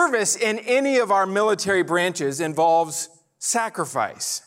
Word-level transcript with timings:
Service 0.00 0.34
in 0.34 0.58
any 0.60 0.96
of 0.96 1.10
our 1.10 1.26
military 1.26 1.82
branches 1.82 2.40
involves 2.40 3.10
sacrifice. 3.38 4.40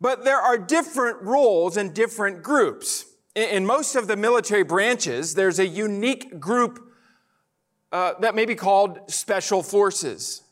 But 0.00 0.24
there 0.24 0.40
are 0.40 0.58
different 0.58 1.22
roles 1.22 1.76
in 1.76 1.92
different 1.92 2.42
groups. 2.42 3.04
In 3.36 3.64
most 3.64 3.94
of 3.94 4.08
the 4.08 4.16
military 4.16 4.64
branches, 4.64 5.34
there's 5.34 5.60
a 5.60 5.66
unique 5.66 6.40
group 6.40 6.80
uh, 7.92 8.14
that 8.18 8.34
may 8.34 8.46
be 8.46 8.56
called 8.56 8.98
special 9.06 9.62
forces, 9.62 10.42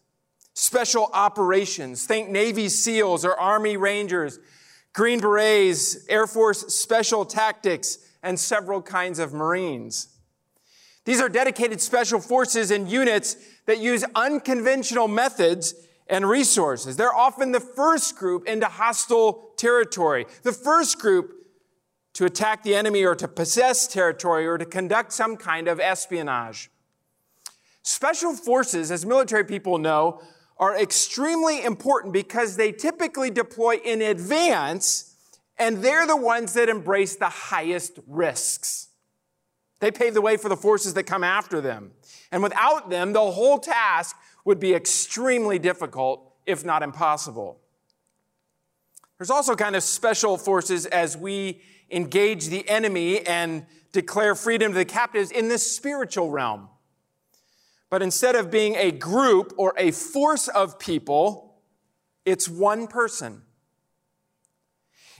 special 0.54 1.10
operations. 1.12 2.06
Think 2.06 2.28
Navy 2.28 2.68
SEALs 2.68 3.24
or 3.24 3.34
Army 3.34 3.76
Rangers, 3.76 4.38
Green 4.92 5.18
Berets, 5.18 6.06
Air 6.08 6.28
Force 6.28 6.60
Special 6.72 7.24
Tactics, 7.24 7.98
and 8.22 8.38
several 8.38 8.82
kinds 8.82 9.18
of 9.18 9.32
Marines. 9.32 10.16
These 11.06 11.20
are 11.20 11.28
dedicated 11.28 11.80
special 11.80 12.20
forces 12.20 12.70
and 12.70 12.88
units 12.88 13.36
that 13.66 13.78
use 13.78 14.04
unconventional 14.14 15.08
methods 15.08 15.74
and 16.08 16.28
resources. 16.28 16.96
They're 16.96 17.14
often 17.14 17.52
the 17.52 17.60
first 17.60 18.16
group 18.16 18.46
into 18.46 18.66
hostile 18.66 19.50
territory, 19.56 20.26
the 20.42 20.52
first 20.52 20.98
group 20.98 21.32
to 22.14 22.24
attack 22.24 22.62
the 22.62 22.74
enemy 22.74 23.04
or 23.04 23.14
to 23.14 23.28
possess 23.28 23.86
territory 23.86 24.46
or 24.46 24.56
to 24.56 24.64
conduct 24.64 25.12
some 25.12 25.36
kind 25.36 25.68
of 25.68 25.78
espionage. 25.80 26.70
Special 27.82 28.32
forces, 28.32 28.90
as 28.90 29.04
military 29.04 29.44
people 29.44 29.78
know, 29.78 30.20
are 30.58 30.78
extremely 30.78 31.62
important 31.62 32.12
because 32.12 32.56
they 32.56 32.72
typically 32.72 33.30
deploy 33.30 33.76
in 33.84 34.00
advance 34.00 35.14
and 35.58 35.82
they're 35.82 36.06
the 36.06 36.16
ones 36.16 36.54
that 36.54 36.68
embrace 36.68 37.16
the 37.16 37.28
highest 37.28 37.98
risks. 38.06 38.88
They 39.80 39.90
pave 39.90 40.14
the 40.14 40.20
way 40.20 40.36
for 40.36 40.48
the 40.48 40.56
forces 40.56 40.94
that 40.94 41.04
come 41.04 41.24
after 41.24 41.60
them. 41.60 41.92
And 42.32 42.42
without 42.42 42.90
them, 42.90 43.12
the 43.12 43.30
whole 43.30 43.58
task 43.58 44.16
would 44.44 44.60
be 44.60 44.74
extremely 44.74 45.58
difficult, 45.58 46.34
if 46.46 46.64
not 46.64 46.82
impossible. 46.82 47.60
There's 49.18 49.30
also 49.30 49.56
kind 49.56 49.76
of 49.76 49.82
special 49.82 50.36
forces 50.36 50.86
as 50.86 51.16
we 51.16 51.62
engage 51.90 52.48
the 52.48 52.68
enemy 52.68 53.26
and 53.26 53.66
declare 53.92 54.34
freedom 54.34 54.72
to 54.72 54.78
the 54.78 54.84
captives 54.84 55.30
in 55.30 55.48
the 55.48 55.58
spiritual 55.58 56.30
realm. 56.30 56.68
But 57.88 58.02
instead 58.02 58.34
of 58.34 58.50
being 58.50 58.74
a 58.76 58.90
group 58.90 59.54
or 59.56 59.72
a 59.78 59.90
force 59.92 60.48
of 60.48 60.78
people, 60.78 61.62
it's 62.24 62.48
one 62.48 62.88
person. 62.88 63.42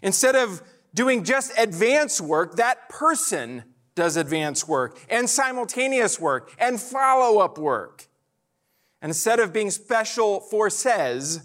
Instead 0.03 0.37
of 0.37 0.62
doing 0.93 1.25
just 1.25 1.53
advance 1.57 2.21
work, 2.21 2.56
that 2.56 2.88
person 2.88 3.65
does 3.97 4.17
advanced 4.17 4.69
work 4.69 5.01
and 5.11 5.29
simultaneous 5.29 6.21
work 6.21 6.55
and 6.59 6.81
follow 6.81 7.41
up 7.41 7.59
work. 7.59 8.07
And 9.03 9.11
instead 9.11 9.41
of 9.41 9.53
being 9.53 9.71
special 9.71 10.41
forces, 10.41 11.41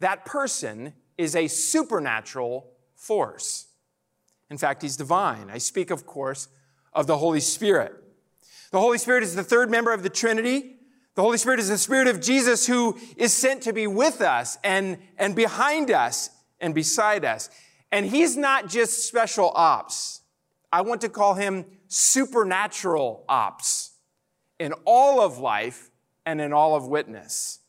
that 0.00 0.24
person 0.24 0.94
is 1.18 1.36
a 1.36 1.48
supernatural 1.48 2.70
force. 2.94 3.66
In 4.50 4.56
fact, 4.58 4.82
he's 4.82 4.96
divine. 4.96 5.50
I 5.50 5.58
speak, 5.58 5.90
of 5.90 6.06
course, 6.06 6.48
of 6.92 7.06
the 7.06 7.18
Holy 7.18 7.40
Spirit. 7.40 7.92
The 8.70 8.80
Holy 8.80 8.98
Spirit 8.98 9.22
is 9.22 9.34
the 9.34 9.44
third 9.44 9.70
member 9.70 9.92
of 9.92 10.02
the 10.02 10.08
Trinity. 10.08 10.76
The 11.14 11.22
Holy 11.22 11.38
Spirit 11.38 11.60
is 11.60 11.68
the 11.68 11.78
Spirit 11.78 12.08
of 12.08 12.20
Jesus 12.20 12.66
who 12.66 12.98
is 13.16 13.32
sent 13.32 13.62
to 13.62 13.72
be 13.72 13.86
with 13.86 14.20
us 14.20 14.58
and, 14.64 14.98
and 15.16 15.34
behind 15.34 15.90
us 15.90 16.30
and 16.60 16.74
beside 16.74 17.24
us. 17.24 17.50
And 17.92 18.06
he's 18.06 18.36
not 18.36 18.68
just 18.68 19.06
special 19.06 19.52
ops. 19.54 20.20
I 20.74 20.80
want 20.80 21.02
to 21.02 21.08
call 21.08 21.34
him 21.34 21.66
supernatural 21.86 23.24
ops 23.28 23.92
in 24.58 24.72
all 24.84 25.20
of 25.20 25.38
life 25.38 25.92
and 26.26 26.40
in 26.40 26.52
all 26.52 26.74
of 26.74 26.88
witness. 26.88 27.60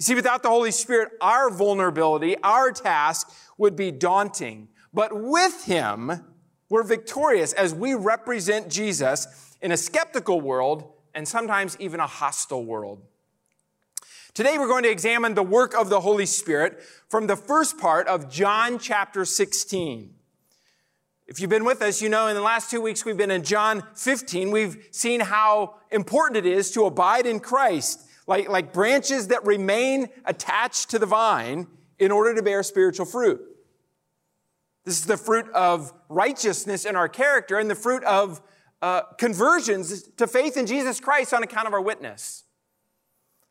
You 0.00 0.04
see, 0.04 0.14
without 0.16 0.42
the 0.42 0.48
Holy 0.48 0.72
Spirit, 0.72 1.10
our 1.20 1.48
vulnerability, 1.48 2.34
our 2.42 2.72
task 2.72 3.32
would 3.56 3.76
be 3.76 3.92
daunting. 3.92 4.66
But 4.92 5.12
with 5.12 5.66
Him, 5.66 6.10
we're 6.68 6.82
victorious 6.82 7.52
as 7.52 7.72
we 7.72 7.94
represent 7.94 8.68
Jesus 8.68 9.56
in 9.62 9.70
a 9.70 9.76
skeptical 9.76 10.40
world 10.40 10.92
and 11.14 11.26
sometimes 11.26 11.76
even 11.78 12.00
a 12.00 12.06
hostile 12.08 12.64
world. 12.64 13.00
Today, 14.34 14.58
we're 14.58 14.66
going 14.66 14.82
to 14.82 14.90
examine 14.90 15.34
the 15.34 15.44
work 15.44 15.72
of 15.72 15.88
the 15.88 16.00
Holy 16.00 16.26
Spirit 16.26 16.82
from 17.08 17.28
the 17.28 17.36
first 17.36 17.78
part 17.78 18.08
of 18.08 18.28
John 18.28 18.80
chapter 18.80 19.24
16. 19.24 20.14
If 21.28 21.40
you've 21.40 21.50
been 21.50 21.66
with 21.66 21.82
us, 21.82 22.00
you 22.00 22.08
know 22.08 22.28
in 22.28 22.34
the 22.34 22.40
last 22.40 22.70
two 22.70 22.80
weeks 22.80 23.04
we've 23.04 23.18
been 23.18 23.30
in 23.30 23.44
John 23.44 23.82
15. 23.96 24.50
We've 24.50 24.88
seen 24.90 25.20
how 25.20 25.74
important 25.90 26.38
it 26.38 26.46
is 26.46 26.70
to 26.70 26.86
abide 26.86 27.26
in 27.26 27.38
Christ, 27.38 28.08
like, 28.26 28.48
like 28.48 28.72
branches 28.72 29.28
that 29.28 29.44
remain 29.44 30.08
attached 30.24 30.88
to 30.90 30.98
the 30.98 31.04
vine 31.04 31.66
in 31.98 32.10
order 32.10 32.34
to 32.34 32.42
bear 32.42 32.62
spiritual 32.62 33.04
fruit. 33.04 33.42
This 34.86 34.98
is 35.00 35.04
the 35.04 35.18
fruit 35.18 35.50
of 35.50 35.92
righteousness 36.08 36.86
in 36.86 36.96
our 36.96 37.10
character 37.10 37.58
and 37.58 37.70
the 37.70 37.74
fruit 37.74 38.02
of 38.04 38.40
uh, 38.80 39.02
conversions 39.18 40.04
to 40.16 40.26
faith 40.26 40.56
in 40.56 40.64
Jesus 40.64 40.98
Christ 40.98 41.34
on 41.34 41.42
account 41.42 41.68
of 41.68 41.74
our 41.74 41.82
witness. 41.82 42.44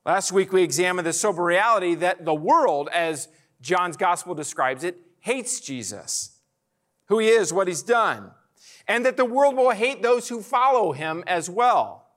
Last 0.04 0.32
week 0.32 0.52
we 0.52 0.64
examined 0.64 1.06
the 1.06 1.14
sober 1.14 1.44
reality 1.44 1.94
that 1.94 2.26
the 2.26 2.34
world, 2.34 2.90
as 2.92 3.28
John's 3.62 3.98
gospel 3.98 4.34
describes 4.34 4.84
it, 4.84 4.98
hates 5.20 5.60
Jesus 5.60 6.37
who 7.08 7.20
he 7.20 7.30
is, 7.30 7.52
what 7.52 7.68
he's 7.68 7.84
done, 7.84 8.32
and 8.88 9.06
that 9.06 9.18
the 9.18 9.26
world 9.26 9.56
will 9.56 9.72
hate 9.72 10.02
those 10.02 10.30
who 10.30 10.42
follow 10.42 10.92
him 10.92 11.24
as 11.28 11.50
well. 11.50 12.08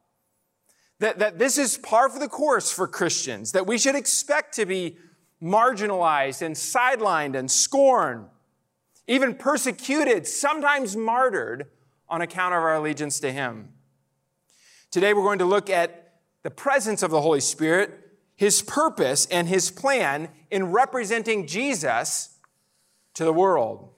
That, 0.98 1.18
that 1.18 1.38
this 1.38 1.56
is 1.56 1.78
par 1.78 2.10
for 2.10 2.18
the 2.18 2.28
course 2.28 2.70
for 2.70 2.86
Christians, 2.86 3.52
that 3.52 3.66
we 3.66 3.78
should 3.78 3.94
expect 3.94 4.54
to 4.56 4.66
be 4.66 4.98
marginalized 5.42 6.42
and 6.42 6.54
sidelined 6.54 7.34
and 7.34 7.50
scorned, 7.50 8.26
even 9.06 9.34
persecuted, 9.34 10.26
sometimes 10.26 10.96
martyred 10.96 11.66
on 12.08 12.20
account 12.20 12.54
of 12.54 12.62
our 12.62 12.74
allegiance 12.74 13.20
to 13.20 13.32
him. 13.32 13.70
Today 14.90 15.14
we're 15.14 15.22
going 15.22 15.38
to 15.38 15.44
look 15.44 15.70
at 15.70 16.14
the 16.42 16.50
presence 16.50 17.02
of 17.02 17.10
the 17.10 17.20
Holy 17.20 17.40
Spirit, 17.40 17.90
his 18.36 18.60
purpose, 18.60 19.26
and 19.26 19.48
his 19.48 19.70
plan 19.70 20.28
in 20.50 20.72
representing 20.72 21.46
Jesus 21.46 22.36
to 23.14 23.24
the 23.24 23.32
world. 23.32 23.90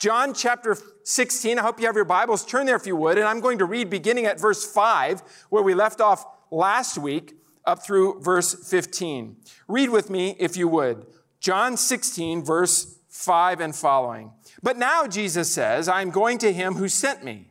John 0.00 0.32
chapter 0.32 0.78
16, 1.04 1.58
I 1.58 1.62
hope 1.62 1.78
you 1.78 1.84
have 1.84 1.94
your 1.94 2.06
Bibles. 2.06 2.46
Turn 2.46 2.64
there 2.64 2.74
if 2.74 2.86
you 2.86 2.96
would. 2.96 3.18
And 3.18 3.28
I'm 3.28 3.40
going 3.40 3.58
to 3.58 3.66
read 3.66 3.90
beginning 3.90 4.24
at 4.24 4.40
verse 4.40 4.64
5, 4.64 5.22
where 5.50 5.62
we 5.62 5.74
left 5.74 6.00
off 6.00 6.24
last 6.50 6.96
week, 6.96 7.34
up 7.66 7.84
through 7.84 8.22
verse 8.22 8.54
15. 8.70 9.36
Read 9.68 9.90
with 9.90 10.08
me 10.08 10.36
if 10.38 10.56
you 10.56 10.68
would. 10.68 11.04
John 11.38 11.76
16, 11.76 12.42
verse 12.42 12.98
5 13.10 13.60
and 13.60 13.76
following. 13.76 14.32
But 14.62 14.78
now 14.78 15.06
Jesus 15.06 15.52
says, 15.52 15.86
I 15.86 16.00
am 16.00 16.08
going 16.08 16.38
to 16.38 16.50
him 16.50 16.76
who 16.76 16.88
sent 16.88 17.22
me. 17.22 17.50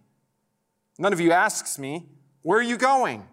None 0.98 1.14
of 1.14 1.20
you 1.20 1.32
asks 1.32 1.78
me, 1.78 2.08
Where 2.42 2.58
are 2.58 2.64
you 2.64 2.78
going? 2.78 3.28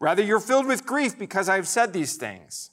Rather, 0.00 0.22
you're 0.22 0.38
filled 0.38 0.66
with 0.66 0.84
grief 0.84 1.18
because 1.18 1.48
I 1.48 1.56
have 1.56 1.66
said 1.66 1.94
these 1.94 2.16
things. 2.16 2.72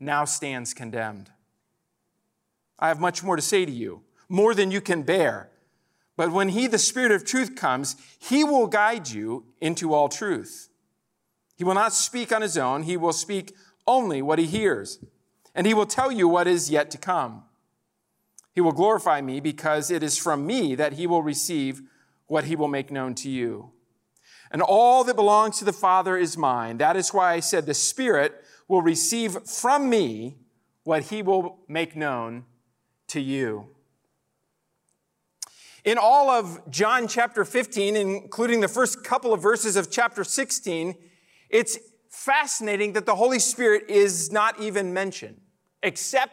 now 0.00 0.24
stands 0.24 0.74
condemned. 0.74 1.30
I 2.78 2.88
have 2.88 3.00
much 3.00 3.22
more 3.22 3.36
to 3.36 3.42
say 3.42 3.64
to 3.64 3.72
you, 3.72 4.02
more 4.28 4.54
than 4.54 4.70
you 4.70 4.80
can 4.80 5.02
bear. 5.02 5.50
But 6.16 6.32
when 6.32 6.50
he, 6.50 6.66
the 6.66 6.78
Spirit 6.78 7.12
of 7.12 7.24
truth, 7.24 7.56
comes, 7.56 7.96
he 8.18 8.44
will 8.44 8.66
guide 8.66 9.08
you 9.08 9.46
into 9.60 9.92
all 9.92 10.08
truth. 10.08 10.68
He 11.56 11.64
will 11.64 11.74
not 11.74 11.92
speak 11.92 12.32
on 12.32 12.42
his 12.42 12.58
own, 12.58 12.82
he 12.82 12.96
will 12.96 13.12
speak 13.12 13.54
only 13.86 14.22
what 14.22 14.38
he 14.38 14.46
hears, 14.46 14.98
and 15.54 15.66
he 15.66 15.74
will 15.74 15.86
tell 15.86 16.10
you 16.10 16.26
what 16.26 16.46
is 16.46 16.70
yet 16.70 16.90
to 16.90 16.98
come. 16.98 17.44
He 18.52 18.60
will 18.60 18.72
glorify 18.72 19.20
me 19.20 19.40
because 19.40 19.90
it 19.90 20.02
is 20.02 20.16
from 20.16 20.46
me 20.46 20.74
that 20.74 20.94
he 20.94 21.06
will 21.06 21.22
receive 21.22 21.82
what 22.26 22.44
he 22.44 22.56
will 22.56 22.68
make 22.68 22.90
known 22.90 23.14
to 23.16 23.30
you. 23.30 23.70
And 24.50 24.62
all 24.62 25.02
that 25.04 25.16
belongs 25.16 25.58
to 25.58 25.64
the 25.64 25.72
Father 25.72 26.16
is 26.16 26.38
mine. 26.38 26.78
That 26.78 26.96
is 26.96 27.12
why 27.12 27.32
I 27.32 27.40
said 27.40 27.66
the 27.66 27.74
Spirit 27.74 28.43
will 28.68 28.82
receive 28.82 29.42
from 29.46 29.88
me 29.88 30.36
what 30.84 31.04
he 31.04 31.22
will 31.22 31.58
make 31.68 31.96
known 31.96 32.44
to 33.08 33.20
you. 33.20 33.68
In 35.84 35.98
all 35.98 36.30
of 36.30 36.70
John 36.70 37.06
chapter 37.06 37.44
15, 37.44 37.94
including 37.96 38.60
the 38.60 38.68
first 38.68 39.04
couple 39.04 39.34
of 39.34 39.42
verses 39.42 39.76
of 39.76 39.90
chapter 39.90 40.24
16, 40.24 40.94
it's 41.50 41.78
fascinating 42.10 42.94
that 42.94 43.04
the 43.04 43.14
Holy 43.14 43.38
Spirit 43.38 43.84
is 43.88 44.32
not 44.32 44.58
even 44.60 44.94
mentioned, 44.94 45.40
except 45.82 46.32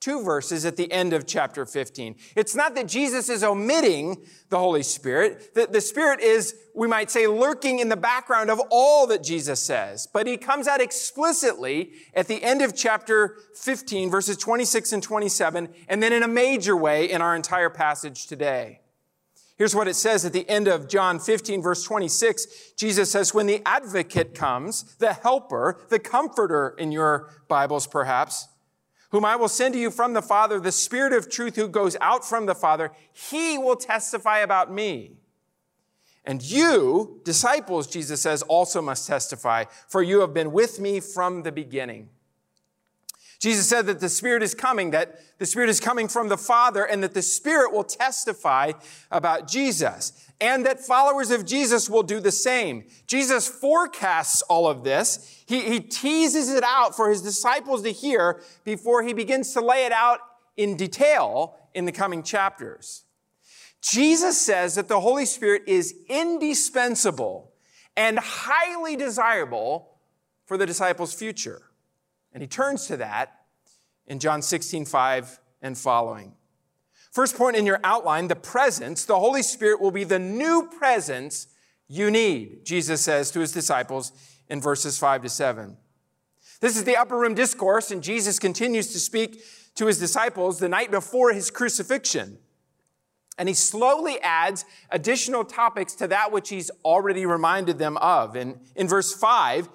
two 0.00 0.24
verses 0.24 0.64
at 0.64 0.76
the 0.76 0.90
end 0.90 1.12
of 1.12 1.26
chapter 1.26 1.66
15. 1.66 2.16
It's 2.34 2.54
not 2.54 2.74
that 2.74 2.88
Jesus 2.88 3.28
is 3.28 3.44
omitting 3.44 4.24
the 4.48 4.58
Holy 4.58 4.82
Spirit. 4.82 5.54
The, 5.54 5.66
the 5.66 5.82
Spirit 5.82 6.20
is, 6.20 6.54
we 6.74 6.88
might 6.88 7.10
say, 7.10 7.26
lurking 7.26 7.78
in 7.78 7.90
the 7.90 7.96
background 7.96 8.50
of 8.50 8.60
all 8.70 9.06
that 9.08 9.22
Jesus 9.22 9.62
says. 9.62 10.08
But 10.10 10.26
he 10.26 10.38
comes 10.38 10.66
out 10.66 10.80
explicitly 10.80 11.92
at 12.14 12.28
the 12.28 12.42
end 12.42 12.62
of 12.62 12.74
chapter 12.74 13.36
15, 13.56 14.10
verses 14.10 14.38
26 14.38 14.92
and 14.94 15.02
27, 15.02 15.68
and 15.88 16.02
then 16.02 16.14
in 16.14 16.22
a 16.22 16.28
major 16.28 16.76
way 16.76 17.10
in 17.10 17.20
our 17.20 17.36
entire 17.36 17.70
passage 17.70 18.26
today. 18.26 18.80
Here's 19.58 19.74
what 19.74 19.88
it 19.88 19.96
says 19.96 20.24
at 20.24 20.32
the 20.32 20.48
end 20.48 20.68
of 20.68 20.88
John 20.88 21.18
15, 21.18 21.60
verse 21.60 21.84
26. 21.84 22.72
Jesus 22.78 23.10
says, 23.12 23.34
When 23.34 23.46
the 23.46 23.60
advocate 23.66 24.34
comes, 24.34 24.96
the 24.96 25.12
helper, 25.12 25.78
the 25.90 25.98
comforter 25.98 26.74
in 26.78 26.90
your 26.92 27.28
Bibles 27.46 27.86
perhaps, 27.86 28.48
whom 29.10 29.24
I 29.24 29.36
will 29.36 29.48
send 29.48 29.74
to 29.74 29.80
you 29.80 29.90
from 29.90 30.14
the 30.14 30.22
Father, 30.22 30.58
the 30.58 30.72
Spirit 30.72 31.12
of 31.12 31.28
truth 31.28 31.56
who 31.56 31.68
goes 31.68 31.96
out 32.00 32.24
from 32.24 32.46
the 32.46 32.54
Father, 32.54 32.92
he 33.12 33.58
will 33.58 33.76
testify 33.76 34.38
about 34.38 34.72
me. 34.72 35.12
And 36.24 36.42
you, 36.42 37.20
disciples, 37.24 37.86
Jesus 37.86 38.20
says, 38.20 38.42
also 38.42 38.82
must 38.82 39.06
testify, 39.06 39.64
for 39.88 40.02
you 40.02 40.20
have 40.20 40.34
been 40.34 40.52
with 40.52 40.78
me 40.78 41.00
from 41.00 41.42
the 41.42 41.52
beginning. 41.52 42.08
Jesus 43.40 43.66
said 43.66 43.86
that 43.86 44.00
the 44.00 44.10
Spirit 44.10 44.42
is 44.42 44.54
coming, 44.54 44.90
that 44.90 45.18
the 45.38 45.46
Spirit 45.46 45.70
is 45.70 45.80
coming 45.80 46.08
from 46.08 46.28
the 46.28 46.36
Father, 46.36 46.84
and 46.84 47.02
that 47.02 47.14
the 47.14 47.22
Spirit 47.22 47.72
will 47.72 47.84
testify 47.84 48.72
about 49.10 49.48
Jesus, 49.48 50.29
and 50.40 50.64
that 50.64 50.80
followers 50.80 51.30
of 51.30 51.44
Jesus 51.44 51.90
will 51.90 52.02
do 52.02 52.18
the 52.18 52.32
same. 52.32 52.84
Jesus 53.06 53.46
forecasts 53.46 54.42
all 54.42 54.66
of 54.66 54.84
this. 54.84 55.42
He, 55.46 55.62
he 55.62 55.80
teases 55.80 56.48
it 56.48 56.64
out 56.64 56.96
for 56.96 57.10
his 57.10 57.20
disciples 57.20 57.82
to 57.82 57.92
hear 57.92 58.40
before 58.64 59.02
he 59.02 59.12
begins 59.12 59.52
to 59.52 59.60
lay 59.60 59.84
it 59.84 59.92
out 59.92 60.20
in 60.56 60.76
detail 60.76 61.56
in 61.74 61.84
the 61.84 61.92
coming 61.92 62.22
chapters. 62.22 63.04
Jesus 63.82 64.40
says 64.40 64.74
that 64.74 64.88
the 64.88 65.00
Holy 65.00 65.24
Spirit 65.24 65.62
is 65.66 65.94
indispensable 66.08 67.52
and 67.96 68.18
highly 68.18 68.96
desirable 68.96 69.96
for 70.46 70.56
the 70.56 70.66
disciples' 70.66 71.14
future. 71.14 71.62
And 72.32 72.42
he 72.42 72.46
turns 72.46 72.86
to 72.86 72.96
that 72.98 73.40
in 74.06 74.18
John 74.18 74.42
16, 74.42 74.84
5 74.84 75.40
and 75.62 75.76
following. 75.76 76.34
First 77.10 77.36
point 77.36 77.56
in 77.56 77.66
your 77.66 77.80
outline, 77.82 78.28
the 78.28 78.36
presence, 78.36 79.04
the 79.04 79.18
Holy 79.18 79.42
Spirit 79.42 79.80
will 79.80 79.90
be 79.90 80.04
the 80.04 80.18
new 80.18 80.68
presence 80.78 81.48
you 81.88 82.10
need, 82.10 82.64
Jesus 82.64 83.00
says 83.00 83.32
to 83.32 83.40
his 83.40 83.50
disciples 83.50 84.12
in 84.48 84.60
verses 84.60 84.96
5 84.96 85.22
to 85.22 85.28
7. 85.28 85.76
This 86.60 86.76
is 86.76 86.84
the 86.84 86.96
upper 86.96 87.18
room 87.18 87.34
discourse, 87.34 87.90
and 87.90 88.02
Jesus 88.02 88.38
continues 88.38 88.92
to 88.92 89.00
speak 89.00 89.42
to 89.74 89.86
his 89.86 89.98
disciples 89.98 90.58
the 90.58 90.68
night 90.68 90.92
before 90.92 91.32
his 91.32 91.50
crucifixion. 91.50 92.38
And 93.38 93.48
he 93.48 93.54
slowly 93.54 94.20
adds 94.20 94.64
additional 94.90 95.44
topics 95.44 95.94
to 95.94 96.06
that 96.08 96.30
which 96.30 96.50
he's 96.50 96.70
already 96.84 97.26
reminded 97.26 97.78
them 97.78 97.96
of. 97.96 98.36
And 98.36 98.60
in 98.76 98.86
verse 98.86 99.12
5, 99.12 99.68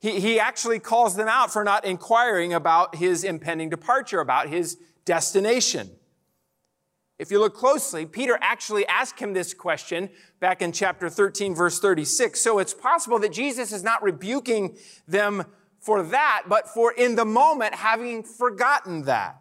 he, 0.00 0.20
he 0.20 0.40
actually 0.40 0.80
calls 0.80 1.16
them 1.16 1.28
out 1.28 1.52
for 1.52 1.62
not 1.62 1.84
inquiring 1.84 2.52
about 2.52 2.96
his 2.96 3.22
impending 3.24 3.70
departure, 3.70 4.20
about 4.20 4.48
his 4.48 4.76
destination. 5.04 5.90
If 7.22 7.30
you 7.30 7.38
look 7.38 7.54
closely, 7.54 8.04
Peter 8.04 8.36
actually 8.40 8.84
asked 8.88 9.20
him 9.20 9.32
this 9.32 9.54
question 9.54 10.10
back 10.40 10.60
in 10.60 10.72
chapter 10.72 11.08
13, 11.08 11.54
verse 11.54 11.78
36. 11.78 12.40
So 12.40 12.58
it's 12.58 12.74
possible 12.74 13.16
that 13.20 13.30
Jesus 13.30 13.70
is 13.70 13.84
not 13.84 14.02
rebuking 14.02 14.76
them 15.06 15.44
for 15.78 16.02
that, 16.02 16.46
but 16.48 16.68
for 16.68 16.90
in 16.90 17.14
the 17.14 17.24
moment 17.24 17.76
having 17.76 18.24
forgotten 18.24 19.04
that. 19.04 19.40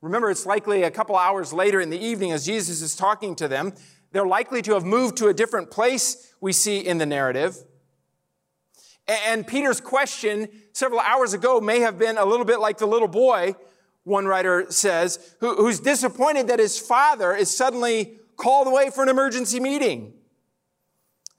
Remember, 0.00 0.30
it's 0.30 0.46
likely 0.46 0.84
a 0.84 0.90
couple 0.90 1.16
hours 1.16 1.52
later 1.52 1.82
in 1.82 1.90
the 1.90 2.02
evening 2.02 2.32
as 2.32 2.46
Jesus 2.46 2.80
is 2.80 2.96
talking 2.96 3.36
to 3.36 3.46
them. 3.46 3.74
They're 4.12 4.26
likely 4.26 4.62
to 4.62 4.72
have 4.72 4.84
moved 4.86 5.18
to 5.18 5.28
a 5.28 5.34
different 5.34 5.70
place 5.70 6.32
we 6.40 6.54
see 6.54 6.78
in 6.78 6.96
the 6.96 7.04
narrative. 7.04 7.58
And 9.06 9.46
Peter's 9.46 9.82
question 9.82 10.48
several 10.72 11.00
hours 11.00 11.34
ago 11.34 11.60
may 11.60 11.80
have 11.80 11.98
been 11.98 12.16
a 12.16 12.24
little 12.24 12.46
bit 12.46 12.58
like 12.58 12.78
the 12.78 12.86
little 12.86 13.06
boy, 13.06 13.54
one 14.04 14.26
writer 14.26 14.66
says, 14.70 15.34
who's 15.40 15.80
disappointed 15.80 16.48
that 16.48 16.58
his 16.58 16.78
father 16.78 17.34
is 17.34 17.54
suddenly 17.54 18.18
called 18.36 18.66
away 18.66 18.90
for 18.90 19.02
an 19.02 19.08
emergency 19.08 19.60
meeting. 19.60 20.14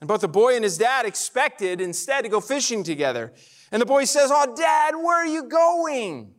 And 0.00 0.08
both 0.08 0.20
the 0.20 0.28
boy 0.28 0.54
and 0.54 0.64
his 0.64 0.78
dad 0.78 1.06
expected 1.06 1.80
instead 1.80 2.22
to 2.22 2.28
go 2.28 2.40
fishing 2.40 2.82
together. 2.82 3.32
And 3.70 3.80
the 3.80 3.86
boy 3.86 4.04
says, 4.04 4.30
Oh, 4.32 4.54
dad, 4.54 4.94
where 4.96 5.16
are 5.16 5.26
you 5.26 5.44
going? 5.44 6.34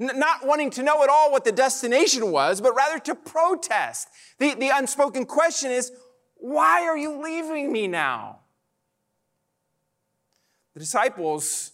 N- 0.00 0.18
not 0.18 0.44
wanting 0.44 0.70
to 0.70 0.82
know 0.82 1.02
at 1.02 1.08
all 1.08 1.30
what 1.30 1.44
the 1.44 1.52
destination 1.52 2.32
was, 2.32 2.60
but 2.60 2.74
rather 2.74 2.98
to 2.98 3.14
protest. 3.14 4.08
The, 4.38 4.54
the 4.54 4.70
unspoken 4.74 5.24
question 5.24 5.70
is, 5.70 5.92
Why 6.34 6.82
are 6.82 6.98
you 6.98 7.22
leaving 7.22 7.72
me 7.72 7.86
now? 7.86 8.40
The 10.74 10.80
disciples 10.80 11.72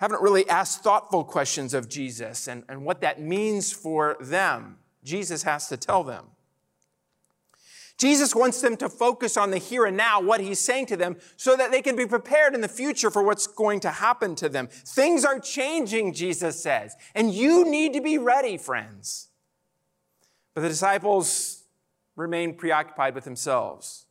haven't 0.00 0.22
really 0.22 0.48
asked 0.48 0.82
thoughtful 0.82 1.24
questions 1.24 1.74
of 1.74 1.88
Jesus 1.88 2.48
and, 2.48 2.64
and 2.68 2.84
what 2.84 3.02
that 3.02 3.20
means 3.20 3.70
for 3.70 4.16
them. 4.18 4.78
Jesus 5.04 5.42
has 5.42 5.68
to 5.68 5.76
tell 5.76 6.02
them. 6.02 6.24
Jesus 7.98 8.34
wants 8.34 8.62
them 8.62 8.78
to 8.78 8.88
focus 8.88 9.36
on 9.36 9.50
the 9.50 9.58
here 9.58 9.84
and 9.84 9.94
now, 9.94 10.22
what 10.22 10.40
he's 10.40 10.58
saying 10.58 10.86
to 10.86 10.96
them, 10.96 11.16
so 11.36 11.54
that 11.54 11.70
they 11.70 11.82
can 11.82 11.96
be 11.96 12.06
prepared 12.06 12.54
in 12.54 12.62
the 12.62 12.68
future 12.68 13.10
for 13.10 13.22
what's 13.22 13.46
going 13.46 13.78
to 13.80 13.90
happen 13.90 14.34
to 14.36 14.48
them. 14.48 14.68
Things 14.68 15.22
are 15.22 15.38
changing, 15.38 16.14
Jesus 16.14 16.62
says, 16.62 16.96
and 17.14 17.34
you 17.34 17.70
need 17.70 17.92
to 17.92 18.00
be 18.00 18.16
ready, 18.16 18.56
friends. 18.56 19.28
But 20.54 20.62
the 20.62 20.68
disciples 20.68 21.64
remain 22.16 22.54
preoccupied 22.54 23.14
with 23.14 23.24
themselves. 23.24 24.06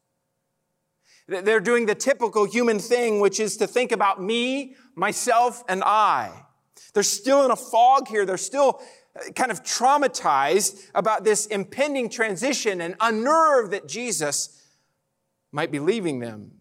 They're 1.29 1.59
doing 1.59 1.86
the 1.86 1.95
typical 1.95 2.45
human 2.45 2.79
thing, 2.79 3.19
which 3.19 3.39
is 3.39 3.57
to 3.57 3.67
think 3.67 3.91
about 3.91 4.21
me, 4.21 4.75
myself, 4.95 5.63
and 5.69 5.83
I. 5.83 6.45
They're 6.93 7.03
still 7.03 7.45
in 7.45 7.51
a 7.51 7.55
fog 7.55 8.07
here. 8.07 8.25
They're 8.25 8.38
still 8.38 8.81
uh, 9.15 9.31
kind 9.36 9.51
of 9.51 9.63
traumatized 9.63 10.89
about 10.95 11.24
this 11.24 11.45
impending 11.45 12.09
transition 12.09 12.81
and 12.81 12.95
unnerved 13.00 13.71
that 13.71 13.88
Jesus 13.88 14.59
might 15.51 15.71
be 15.71 15.79
leaving 15.79 16.19
them. 16.19 16.51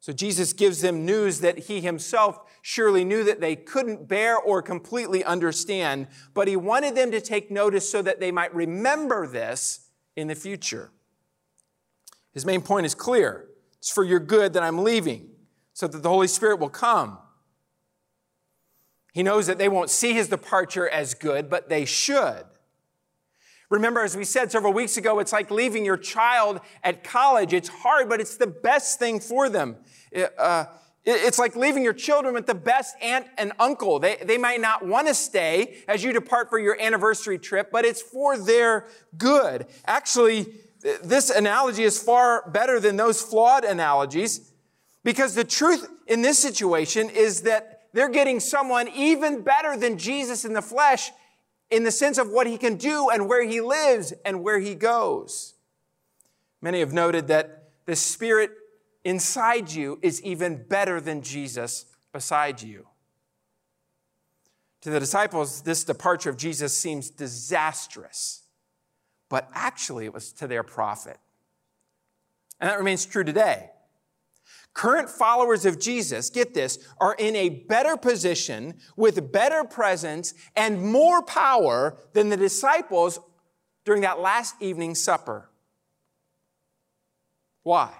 So 0.00 0.12
Jesus 0.12 0.52
gives 0.52 0.80
them 0.80 1.06
news 1.06 1.40
that 1.40 1.58
he 1.58 1.80
himself 1.80 2.38
surely 2.62 3.04
knew 3.04 3.24
that 3.24 3.40
they 3.40 3.56
couldn't 3.56 4.06
bear 4.06 4.38
or 4.38 4.60
completely 4.62 5.24
understand, 5.24 6.08
but 6.34 6.46
he 6.48 6.56
wanted 6.56 6.94
them 6.94 7.10
to 7.10 7.20
take 7.20 7.50
notice 7.50 7.90
so 7.90 8.02
that 8.02 8.20
they 8.20 8.30
might 8.30 8.54
remember 8.54 9.26
this 9.26 9.88
in 10.14 10.28
the 10.28 10.34
future. 10.34 10.90
His 12.34 12.44
main 12.44 12.60
point 12.60 12.84
is 12.84 12.94
clear 12.94 13.48
it's 13.78 13.90
for 13.90 14.04
your 14.04 14.20
good 14.20 14.52
that 14.54 14.62
I'm 14.62 14.82
leaving, 14.82 15.30
so 15.72 15.86
that 15.86 16.02
the 16.02 16.08
Holy 16.08 16.28
Spirit 16.28 16.58
will 16.58 16.68
come. 16.68 17.18
He 19.12 19.22
knows 19.22 19.46
that 19.46 19.58
they 19.58 19.68
won't 19.68 19.90
see 19.90 20.12
his 20.12 20.28
departure 20.28 20.88
as 20.88 21.14
good, 21.14 21.48
but 21.48 21.68
they 21.68 21.84
should. 21.84 22.44
Remember, 23.70 24.00
as 24.00 24.16
we 24.16 24.24
said 24.24 24.50
several 24.50 24.72
weeks 24.72 24.96
ago, 24.96 25.20
it's 25.20 25.32
like 25.32 25.50
leaving 25.50 25.84
your 25.84 25.96
child 25.96 26.60
at 26.82 27.04
college. 27.04 27.52
It's 27.52 27.68
hard, 27.68 28.08
but 28.08 28.20
it's 28.20 28.36
the 28.36 28.46
best 28.46 28.98
thing 28.98 29.20
for 29.20 29.48
them. 29.48 29.76
Uh, 30.36 30.64
it's 31.04 31.38
like 31.38 31.54
leaving 31.54 31.84
your 31.84 31.92
children 31.92 32.34
with 32.34 32.46
the 32.46 32.54
best 32.54 32.96
aunt 33.02 33.26
and 33.36 33.52
uncle. 33.58 33.98
They, 33.98 34.16
they 34.16 34.38
might 34.38 34.60
not 34.60 34.86
want 34.86 35.06
to 35.08 35.14
stay 35.14 35.78
as 35.86 36.02
you 36.02 36.12
depart 36.12 36.48
for 36.50 36.58
your 36.58 36.80
anniversary 36.80 37.38
trip, 37.38 37.70
but 37.70 37.84
it's 37.84 38.00
for 38.00 38.38
their 38.38 38.86
good. 39.16 39.66
Actually, 39.86 40.46
this 41.02 41.30
analogy 41.30 41.82
is 41.82 42.02
far 42.02 42.48
better 42.50 42.78
than 42.78 42.96
those 42.96 43.20
flawed 43.20 43.64
analogies. 43.64 44.52
Because 45.02 45.34
the 45.34 45.44
truth 45.44 45.88
in 46.06 46.22
this 46.22 46.38
situation 46.38 47.10
is 47.10 47.42
that 47.42 47.88
they're 47.92 48.10
getting 48.10 48.40
someone 48.40 48.88
even 48.88 49.42
better 49.42 49.76
than 49.76 49.98
Jesus 49.98 50.44
in 50.44 50.52
the 50.52 50.62
flesh 50.62 51.10
in 51.70 51.84
the 51.84 51.90
sense 51.90 52.18
of 52.18 52.28
what 52.30 52.46
he 52.46 52.58
can 52.58 52.76
do 52.76 53.08
and 53.10 53.28
where 53.28 53.44
he 53.44 53.60
lives 53.60 54.12
and 54.24 54.42
where 54.42 54.58
he 54.58 54.74
goes. 54.74 55.54
Many 56.60 56.80
have 56.80 56.92
noted 56.92 57.28
that 57.28 57.70
the 57.86 57.96
Spirit 57.96 58.50
inside 59.04 59.70
you 59.70 59.98
is 60.02 60.22
even 60.22 60.64
better 60.64 61.00
than 61.00 61.22
Jesus 61.22 61.86
beside 62.12 62.62
you. 62.62 62.86
To 64.82 64.90
the 64.90 65.00
disciples, 65.00 65.62
this 65.62 65.84
departure 65.84 66.30
of 66.30 66.36
Jesus 66.36 66.76
seems 66.76 67.10
disastrous, 67.10 68.43
but 69.34 69.50
actually 69.52 70.04
it 70.04 70.14
was 70.14 70.32
to 70.32 70.46
their 70.46 70.62
profit. 70.62 71.18
And 72.60 72.70
that 72.70 72.78
remains 72.78 73.04
true 73.04 73.24
today. 73.24 73.70
Current 74.74 75.10
followers 75.10 75.66
of 75.66 75.80
Jesus, 75.80 76.30
get 76.30 76.54
this, 76.54 76.78
are 77.00 77.16
in 77.18 77.34
a 77.34 77.48
better 77.48 77.96
position 77.96 78.74
with 78.94 79.32
better 79.32 79.64
presence 79.64 80.34
and 80.54 80.80
more 80.80 81.20
power 81.20 81.98
than 82.12 82.28
the 82.28 82.36
disciples 82.36 83.18
during 83.84 84.02
that 84.02 84.20
last 84.20 84.54
evening 84.60 84.94
supper. 84.94 85.50
Why? 87.64 87.92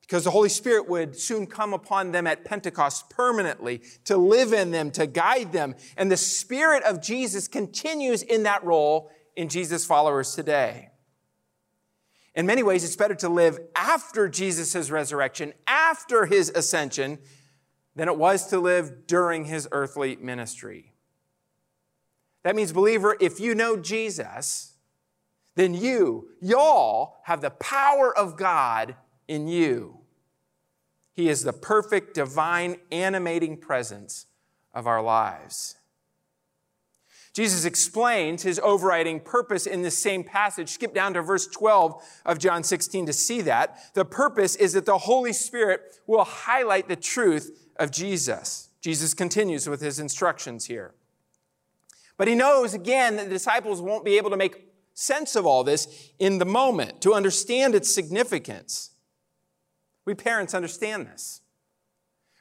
Because 0.00 0.24
the 0.24 0.30
Holy 0.30 0.48
Spirit 0.48 0.88
would 0.88 1.14
soon 1.14 1.46
come 1.46 1.74
upon 1.74 2.12
them 2.12 2.26
at 2.26 2.42
Pentecost 2.42 3.10
permanently 3.10 3.82
to 4.06 4.16
live 4.16 4.54
in 4.54 4.70
them, 4.70 4.90
to 4.92 5.06
guide 5.06 5.52
them. 5.52 5.74
And 5.94 6.10
the 6.10 6.16
Spirit 6.16 6.84
of 6.84 7.02
Jesus 7.02 7.48
continues 7.48 8.22
in 8.22 8.44
that 8.44 8.64
role 8.64 9.10
in 9.36 9.48
Jesus' 9.48 9.84
followers 9.84 10.34
today. 10.34 10.90
In 12.34 12.44
many 12.44 12.62
ways, 12.62 12.84
it's 12.84 12.96
better 12.96 13.14
to 13.16 13.28
live 13.28 13.58
after 13.74 14.28
Jesus' 14.28 14.90
resurrection, 14.90 15.54
after 15.66 16.26
his 16.26 16.50
ascension, 16.50 17.18
than 17.94 18.08
it 18.08 18.18
was 18.18 18.48
to 18.48 18.58
live 18.58 19.06
during 19.06 19.46
his 19.46 19.66
earthly 19.72 20.16
ministry. 20.16 20.92
That 22.42 22.54
means, 22.54 22.72
believer, 22.72 23.16
if 23.20 23.40
you 23.40 23.54
know 23.54 23.76
Jesus, 23.76 24.74
then 25.54 25.72
you, 25.72 26.28
y'all, 26.40 27.16
have 27.24 27.40
the 27.40 27.50
power 27.50 28.16
of 28.16 28.36
God 28.36 28.96
in 29.26 29.48
you. 29.48 30.00
He 31.14 31.30
is 31.30 31.42
the 31.42 31.54
perfect, 31.54 32.12
divine, 32.14 32.76
animating 32.92 33.56
presence 33.56 34.26
of 34.74 34.86
our 34.86 35.02
lives. 35.02 35.75
Jesus 37.36 37.66
explains 37.66 38.44
his 38.44 38.58
overriding 38.60 39.20
purpose 39.20 39.66
in 39.66 39.82
this 39.82 39.98
same 39.98 40.24
passage. 40.24 40.70
Skip 40.70 40.94
down 40.94 41.12
to 41.12 41.20
verse 41.20 41.46
12 41.46 42.02
of 42.24 42.38
John 42.38 42.62
16 42.62 43.04
to 43.04 43.12
see 43.12 43.42
that. 43.42 43.92
The 43.92 44.06
purpose 44.06 44.56
is 44.56 44.72
that 44.72 44.86
the 44.86 44.96
Holy 44.96 45.34
Spirit 45.34 46.00
will 46.06 46.24
highlight 46.24 46.88
the 46.88 46.96
truth 46.96 47.68
of 47.76 47.90
Jesus. 47.90 48.70
Jesus 48.80 49.12
continues 49.12 49.68
with 49.68 49.82
his 49.82 50.00
instructions 50.00 50.64
here. 50.64 50.94
But 52.16 52.26
he 52.26 52.34
knows 52.34 52.72
again 52.72 53.16
that 53.16 53.24
the 53.24 53.34
disciples 53.34 53.82
won't 53.82 54.06
be 54.06 54.16
able 54.16 54.30
to 54.30 54.38
make 54.38 54.72
sense 54.94 55.36
of 55.36 55.44
all 55.44 55.62
this 55.62 56.10
in 56.18 56.38
the 56.38 56.46
moment 56.46 57.02
to 57.02 57.12
understand 57.12 57.74
its 57.74 57.94
significance. 57.94 58.92
We 60.06 60.14
parents 60.14 60.54
understand 60.54 61.06
this. 61.08 61.42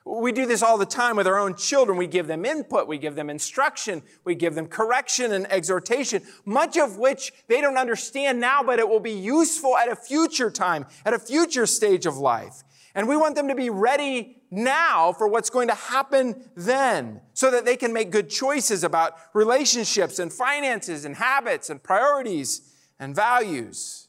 We 0.07 0.31
do 0.31 0.45
this 0.45 0.61
all 0.61 0.77
the 0.77 0.85
time 0.85 1.15
with 1.15 1.25
our 1.25 1.39
own 1.39 1.55
children. 1.55 1.97
We 1.97 2.05
give 2.05 2.27
them 2.27 2.45
input, 2.45 2.87
we 2.87 2.99
give 2.99 3.15
them 3.15 3.27
instruction, 3.27 4.03
we 4.23 4.35
give 4.35 4.53
them 4.53 4.67
correction 4.67 5.31
and 5.31 5.51
exhortation, 5.51 6.21
much 6.45 6.77
of 6.77 6.97
which 6.97 7.33
they 7.47 7.59
don't 7.59 7.77
understand 7.77 8.39
now, 8.39 8.61
but 8.61 8.77
it 8.77 8.87
will 8.87 8.99
be 8.99 9.11
useful 9.11 9.75
at 9.75 9.87
a 9.87 9.95
future 9.95 10.51
time, 10.51 10.85
at 11.05 11.15
a 11.15 11.19
future 11.19 11.65
stage 11.65 12.05
of 12.05 12.17
life. 12.17 12.63
And 12.93 13.07
we 13.09 13.17
want 13.17 13.35
them 13.35 13.47
to 13.47 13.55
be 13.55 13.71
ready 13.71 14.37
now 14.51 15.11
for 15.11 15.27
what's 15.27 15.49
going 15.49 15.67
to 15.69 15.75
happen 15.75 16.49
then 16.55 17.21
so 17.33 17.49
that 17.49 17.65
they 17.65 17.75
can 17.75 17.91
make 17.91 18.11
good 18.11 18.29
choices 18.29 18.83
about 18.83 19.17
relationships 19.33 20.19
and 20.19 20.31
finances 20.31 21.03
and 21.03 21.15
habits 21.15 21.71
and 21.71 21.81
priorities 21.81 22.73
and 22.99 23.15
values. 23.15 24.07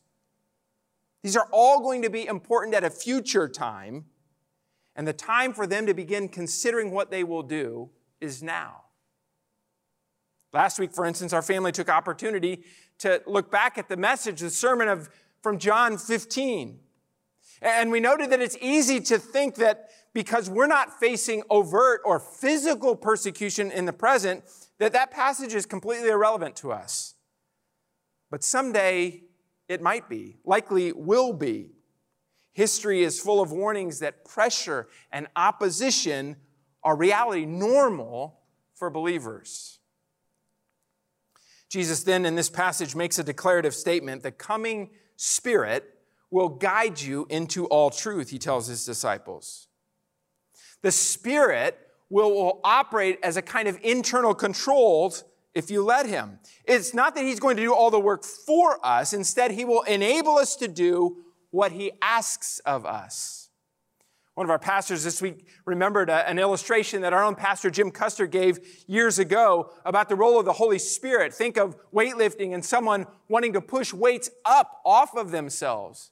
These 1.22 1.36
are 1.36 1.48
all 1.50 1.80
going 1.80 2.02
to 2.02 2.10
be 2.10 2.26
important 2.26 2.74
at 2.74 2.84
a 2.84 2.90
future 2.90 3.48
time 3.48 4.04
and 4.96 5.06
the 5.06 5.12
time 5.12 5.52
for 5.52 5.66
them 5.66 5.86
to 5.86 5.94
begin 5.94 6.28
considering 6.28 6.90
what 6.90 7.10
they 7.10 7.22
will 7.22 7.42
do 7.42 7.90
is 8.20 8.42
now. 8.42 8.82
Last 10.52 10.78
week, 10.78 10.92
for 10.92 11.04
instance, 11.04 11.32
our 11.32 11.42
family 11.42 11.70
took 11.70 11.90
opportunity 11.90 12.64
to 12.98 13.22
look 13.26 13.50
back 13.50 13.76
at 13.76 13.88
the 13.88 13.96
message, 13.96 14.40
the 14.40 14.50
sermon 14.50 14.88
of, 14.88 15.10
from 15.42 15.58
John 15.58 15.98
15. 15.98 16.80
And 17.60 17.90
we 17.90 18.00
noted 18.00 18.30
that 18.30 18.40
it's 18.40 18.56
easy 18.62 19.00
to 19.00 19.18
think 19.18 19.56
that 19.56 19.90
because 20.14 20.48
we're 20.48 20.66
not 20.66 20.98
facing 20.98 21.42
overt 21.50 22.00
or 22.04 22.18
physical 22.18 22.96
persecution 22.96 23.70
in 23.70 23.84
the 23.84 23.92
present, 23.92 24.44
that 24.78 24.94
that 24.94 25.10
passage 25.10 25.54
is 25.54 25.66
completely 25.66 26.08
irrelevant 26.08 26.56
to 26.56 26.72
us. 26.72 27.14
But 28.30 28.42
someday 28.42 29.24
it 29.68 29.82
might 29.82 30.08
be, 30.08 30.38
likely 30.44 30.92
will 30.92 31.32
be. 31.32 31.75
History 32.56 33.02
is 33.02 33.20
full 33.20 33.42
of 33.42 33.52
warnings 33.52 33.98
that 33.98 34.24
pressure 34.24 34.88
and 35.12 35.26
opposition 35.36 36.36
are 36.82 36.96
reality, 36.96 37.44
normal 37.44 38.40
for 38.74 38.88
believers. 38.88 39.78
Jesus 41.68 42.02
then 42.02 42.24
in 42.24 42.34
this 42.34 42.48
passage 42.48 42.96
makes 42.96 43.18
a 43.18 43.22
declarative 43.22 43.74
statement 43.74 44.22
the 44.22 44.30
coming 44.32 44.88
Spirit 45.16 45.98
will 46.30 46.48
guide 46.48 46.98
you 46.98 47.26
into 47.28 47.66
all 47.66 47.90
truth, 47.90 48.30
he 48.30 48.38
tells 48.38 48.68
his 48.68 48.86
disciples. 48.86 49.68
The 50.80 50.92
Spirit 50.92 51.78
will, 52.08 52.30
will 52.30 52.60
operate 52.64 53.18
as 53.22 53.36
a 53.36 53.42
kind 53.42 53.68
of 53.68 53.78
internal 53.82 54.34
controls 54.34 55.24
if 55.54 55.70
you 55.70 55.84
let 55.84 56.06
him. 56.06 56.38
It's 56.64 56.94
not 56.94 57.16
that 57.16 57.24
he's 57.24 57.38
going 57.38 57.58
to 57.58 57.62
do 57.62 57.74
all 57.74 57.90
the 57.90 58.00
work 58.00 58.24
for 58.24 58.78
us, 58.82 59.12
instead, 59.12 59.50
he 59.50 59.66
will 59.66 59.82
enable 59.82 60.38
us 60.38 60.56
to 60.56 60.68
do 60.68 61.18
what 61.56 61.72
he 61.72 61.90
asks 62.02 62.58
of 62.66 62.84
us. 62.84 63.48
One 64.34 64.44
of 64.44 64.50
our 64.50 64.58
pastors 64.58 65.02
this 65.02 65.22
week 65.22 65.46
remembered 65.64 66.10
a, 66.10 66.28
an 66.28 66.38
illustration 66.38 67.00
that 67.00 67.14
our 67.14 67.24
own 67.24 67.34
pastor 67.34 67.70
Jim 67.70 67.90
Custer 67.90 68.26
gave 68.26 68.58
years 68.86 69.18
ago 69.18 69.70
about 69.82 70.10
the 70.10 70.16
role 70.16 70.38
of 70.38 70.44
the 70.44 70.52
Holy 70.52 70.78
Spirit. 70.78 71.32
Think 71.32 71.56
of 71.56 71.74
weightlifting 71.90 72.52
and 72.52 72.62
someone 72.62 73.06
wanting 73.30 73.54
to 73.54 73.62
push 73.62 73.94
weights 73.94 74.28
up 74.44 74.82
off 74.84 75.16
of 75.16 75.30
themselves. 75.30 76.10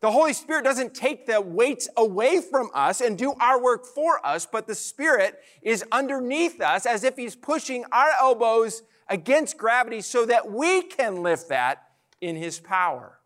The 0.00 0.10
Holy 0.10 0.32
Spirit 0.32 0.64
doesn't 0.64 0.94
take 0.94 1.26
the 1.26 1.40
weights 1.40 1.88
away 1.96 2.40
from 2.40 2.68
us 2.74 3.00
and 3.00 3.16
do 3.16 3.34
our 3.40 3.62
work 3.62 3.86
for 3.86 4.18
us, 4.26 4.46
but 4.50 4.66
the 4.66 4.74
Spirit 4.74 5.38
is 5.62 5.84
underneath 5.92 6.60
us 6.60 6.86
as 6.86 7.04
if 7.04 7.14
He's 7.14 7.36
pushing 7.36 7.84
our 7.92 8.10
elbows 8.20 8.82
against 9.08 9.56
gravity 9.56 10.00
so 10.00 10.26
that 10.26 10.50
we 10.50 10.82
can 10.82 11.22
lift 11.22 11.50
that 11.50 11.84
in 12.20 12.34
His 12.34 12.58
power. 12.58 13.20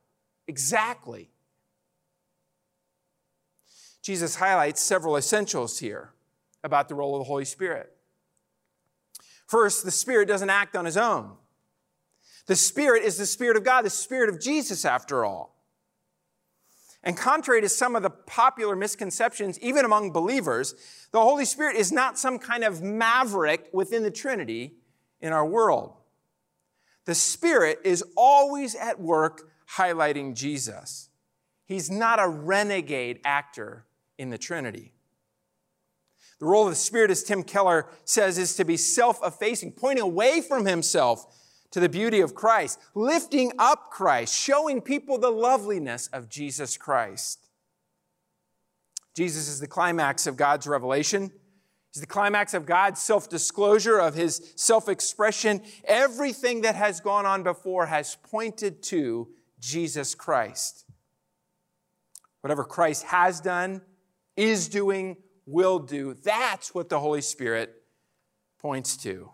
Exactly. 0.46 1.30
Jesus 4.06 4.36
highlights 4.36 4.80
several 4.80 5.16
essentials 5.16 5.80
here 5.80 6.12
about 6.62 6.88
the 6.88 6.94
role 6.94 7.16
of 7.16 7.20
the 7.22 7.25
Holy 7.25 7.44
Spirit. 7.44 7.92
First, 9.48 9.84
the 9.84 9.90
Spirit 9.90 10.28
doesn't 10.28 10.48
act 10.48 10.76
on 10.76 10.84
his 10.84 10.96
own. 10.96 11.32
The 12.46 12.54
Spirit 12.54 13.02
is 13.02 13.18
the 13.18 13.26
Spirit 13.26 13.56
of 13.56 13.64
God, 13.64 13.84
the 13.84 13.90
Spirit 13.90 14.28
of 14.28 14.40
Jesus, 14.40 14.84
after 14.84 15.25
all. 15.25 15.56
And 17.02 17.16
contrary 17.16 17.60
to 17.62 17.68
some 17.68 17.96
of 17.96 18.04
the 18.04 18.10
popular 18.10 18.76
misconceptions, 18.76 19.58
even 19.58 19.84
among 19.84 20.12
believers, 20.12 20.76
the 21.10 21.20
Holy 21.20 21.44
Spirit 21.44 21.75
is 21.75 21.90
not 21.90 22.16
some 22.16 22.38
kind 22.38 22.62
of 22.62 22.80
maverick 22.80 23.66
within 23.72 24.04
the 24.04 24.12
Trinity 24.12 24.76
in 25.20 25.32
our 25.32 25.44
world. 25.44 25.94
The 27.06 27.16
Spirit 27.16 27.80
is 27.82 28.04
always 28.16 28.76
at 28.76 29.00
work 29.00 29.50
highlighting 29.75 30.36
Jesus. 30.36 31.08
He's 31.64 31.90
not 31.90 32.20
a 32.20 32.28
renegade 32.28 33.18
actor 33.25 33.84
in 34.18 34.30
the 34.30 34.38
Trinity. 34.38 34.92
The 36.38 36.46
role 36.46 36.64
of 36.64 36.70
the 36.70 36.76
Spirit, 36.76 37.11
as 37.11 37.23
Tim 37.23 37.42
Keller 37.42 37.88
says, 38.04 38.37
is 38.38 38.56
to 38.56 38.64
be 38.64 38.76
self 38.76 39.20
effacing, 39.25 39.73
pointing 39.73 40.04
away 40.04 40.40
from 40.40 40.66
himself 40.66 41.26
to 41.70 41.80
the 41.80 41.88
beauty 41.88 42.20
of 42.20 42.35
Christ, 42.35 42.78
lifting 42.94 43.52
up 43.58 43.90
Christ, 43.90 44.35
showing 44.35 44.80
people 44.80 45.18
the 45.18 45.30
loveliness 45.30 46.08
of 46.08 46.28
Jesus 46.28 46.76
Christ. 46.76 47.49
Jesus 49.14 49.49
is 49.49 49.61
the 49.61 49.66
climax 49.66 50.26
of 50.26 50.37
God's 50.37 50.66
revelation. 50.66 51.32
He's 51.92 52.02
the 52.02 52.06
climax 52.06 52.52
of 52.52 52.66
God's 52.66 53.00
self 53.00 53.30
disclosure, 53.30 53.99
of 53.99 54.14
his 54.14 54.52
self 54.56 54.90
expression. 54.90 55.62
Everything 55.85 56.61
that 56.61 56.75
has 56.75 57.00
gone 57.00 57.25
on 57.25 57.42
before 57.42 57.87
has 57.87 58.18
pointed 58.23 58.82
to 58.85 59.28
Jesus 59.58 60.14
Christ. 60.14 60.85
Whatever 62.42 62.64
Christ 62.64 63.04
has 63.04 63.40
done, 63.40 63.80
is 64.37 64.69
doing, 64.69 65.16
will 65.47 65.78
do. 65.78 66.14
That's 66.23 66.75
what 66.75 66.88
the 66.88 67.00
Holy 67.00 67.23
Spirit 67.23 67.75
points 68.59 68.97
to. 68.99 69.31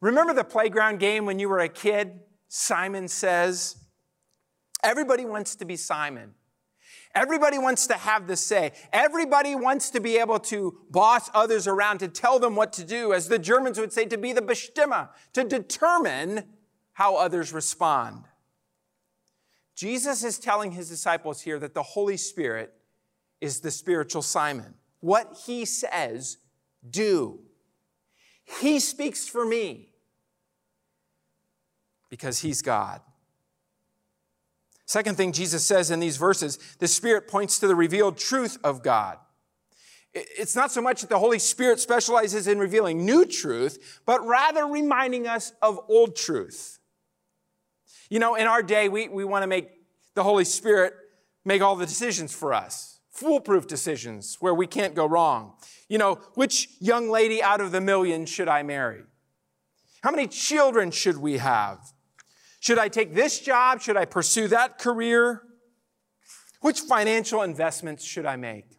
Remember 0.00 0.32
the 0.32 0.44
playground 0.44 1.00
game 1.00 1.26
when 1.26 1.38
you 1.38 1.48
were 1.48 1.60
a 1.60 1.68
kid? 1.68 2.20
Simon 2.48 3.08
says. 3.08 3.76
Everybody 4.82 5.24
wants 5.24 5.56
to 5.56 5.64
be 5.64 5.76
Simon. 5.76 6.34
Everybody 7.14 7.58
wants 7.58 7.86
to 7.88 7.94
have 7.94 8.26
the 8.26 8.36
say. 8.36 8.72
Everybody 8.92 9.54
wants 9.54 9.90
to 9.90 10.00
be 10.00 10.18
able 10.18 10.38
to 10.40 10.78
boss 10.90 11.30
others 11.34 11.66
around, 11.66 11.98
to 11.98 12.08
tell 12.08 12.38
them 12.38 12.54
what 12.54 12.72
to 12.74 12.84
do, 12.84 13.12
as 13.12 13.28
the 13.28 13.38
Germans 13.38 13.78
would 13.80 13.92
say, 13.92 14.04
to 14.06 14.18
be 14.18 14.32
the 14.32 14.42
Bestimmer, 14.42 15.08
to 15.32 15.42
determine 15.42 16.44
how 16.92 17.16
others 17.16 17.52
respond. 17.52 18.24
Jesus 19.74 20.22
is 20.22 20.38
telling 20.38 20.72
his 20.72 20.88
disciples 20.88 21.40
here 21.40 21.58
that 21.58 21.74
the 21.74 21.82
Holy 21.82 22.16
Spirit 22.16 22.74
is 23.40 23.60
the 23.60 23.70
spiritual 23.70 24.22
Simon. 24.22 24.74
What 25.00 25.42
he 25.46 25.64
says, 25.64 26.38
do. 26.88 27.40
He 28.60 28.80
speaks 28.80 29.28
for 29.28 29.44
me 29.44 29.90
because 32.08 32.40
he's 32.40 32.62
God. 32.62 33.00
Second 34.86 35.16
thing 35.16 35.32
Jesus 35.32 35.64
says 35.64 35.90
in 35.90 36.00
these 36.00 36.16
verses, 36.16 36.58
the 36.78 36.88
Spirit 36.88 37.28
points 37.28 37.58
to 37.58 37.66
the 37.66 37.76
revealed 37.76 38.16
truth 38.16 38.56
of 38.64 38.82
God. 38.82 39.18
It's 40.14 40.56
not 40.56 40.72
so 40.72 40.80
much 40.80 41.02
that 41.02 41.10
the 41.10 41.18
Holy 41.18 41.38
Spirit 41.38 41.78
specializes 41.78 42.48
in 42.48 42.58
revealing 42.58 43.04
new 43.04 43.26
truth, 43.26 44.00
but 44.06 44.26
rather 44.26 44.66
reminding 44.66 45.26
us 45.26 45.52
of 45.60 45.78
old 45.88 46.16
truth. 46.16 46.78
You 48.08 48.18
know, 48.18 48.34
in 48.34 48.46
our 48.46 48.62
day, 48.62 48.88
we, 48.88 49.08
we 49.08 49.24
want 49.24 49.42
to 49.42 49.46
make 49.46 49.68
the 50.14 50.22
Holy 50.22 50.44
Spirit 50.44 50.94
make 51.44 51.60
all 51.60 51.76
the 51.76 51.86
decisions 51.86 52.34
for 52.34 52.54
us, 52.54 52.97
foolproof 53.18 53.66
decisions 53.66 54.36
where 54.38 54.54
we 54.54 54.66
can't 54.66 54.94
go 54.94 55.04
wrong. 55.04 55.54
You 55.88 55.98
know, 55.98 56.20
which 56.34 56.68
young 56.78 57.10
lady 57.10 57.42
out 57.42 57.60
of 57.60 57.72
the 57.72 57.80
million 57.80 58.26
should 58.26 58.48
I 58.48 58.62
marry? 58.62 59.02
How 60.02 60.12
many 60.12 60.28
children 60.28 60.92
should 60.92 61.18
we 61.18 61.38
have? 61.38 61.78
Should 62.60 62.78
I 62.78 62.88
take 62.88 63.14
this 63.14 63.40
job? 63.40 63.80
Should 63.80 63.96
I 63.96 64.04
pursue 64.04 64.46
that 64.48 64.78
career? 64.78 65.42
Which 66.60 66.80
financial 66.80 67.42
investments 67.42 68.04
should 68.04 68.24
I 68.26 68.36
make? 68.36 68.78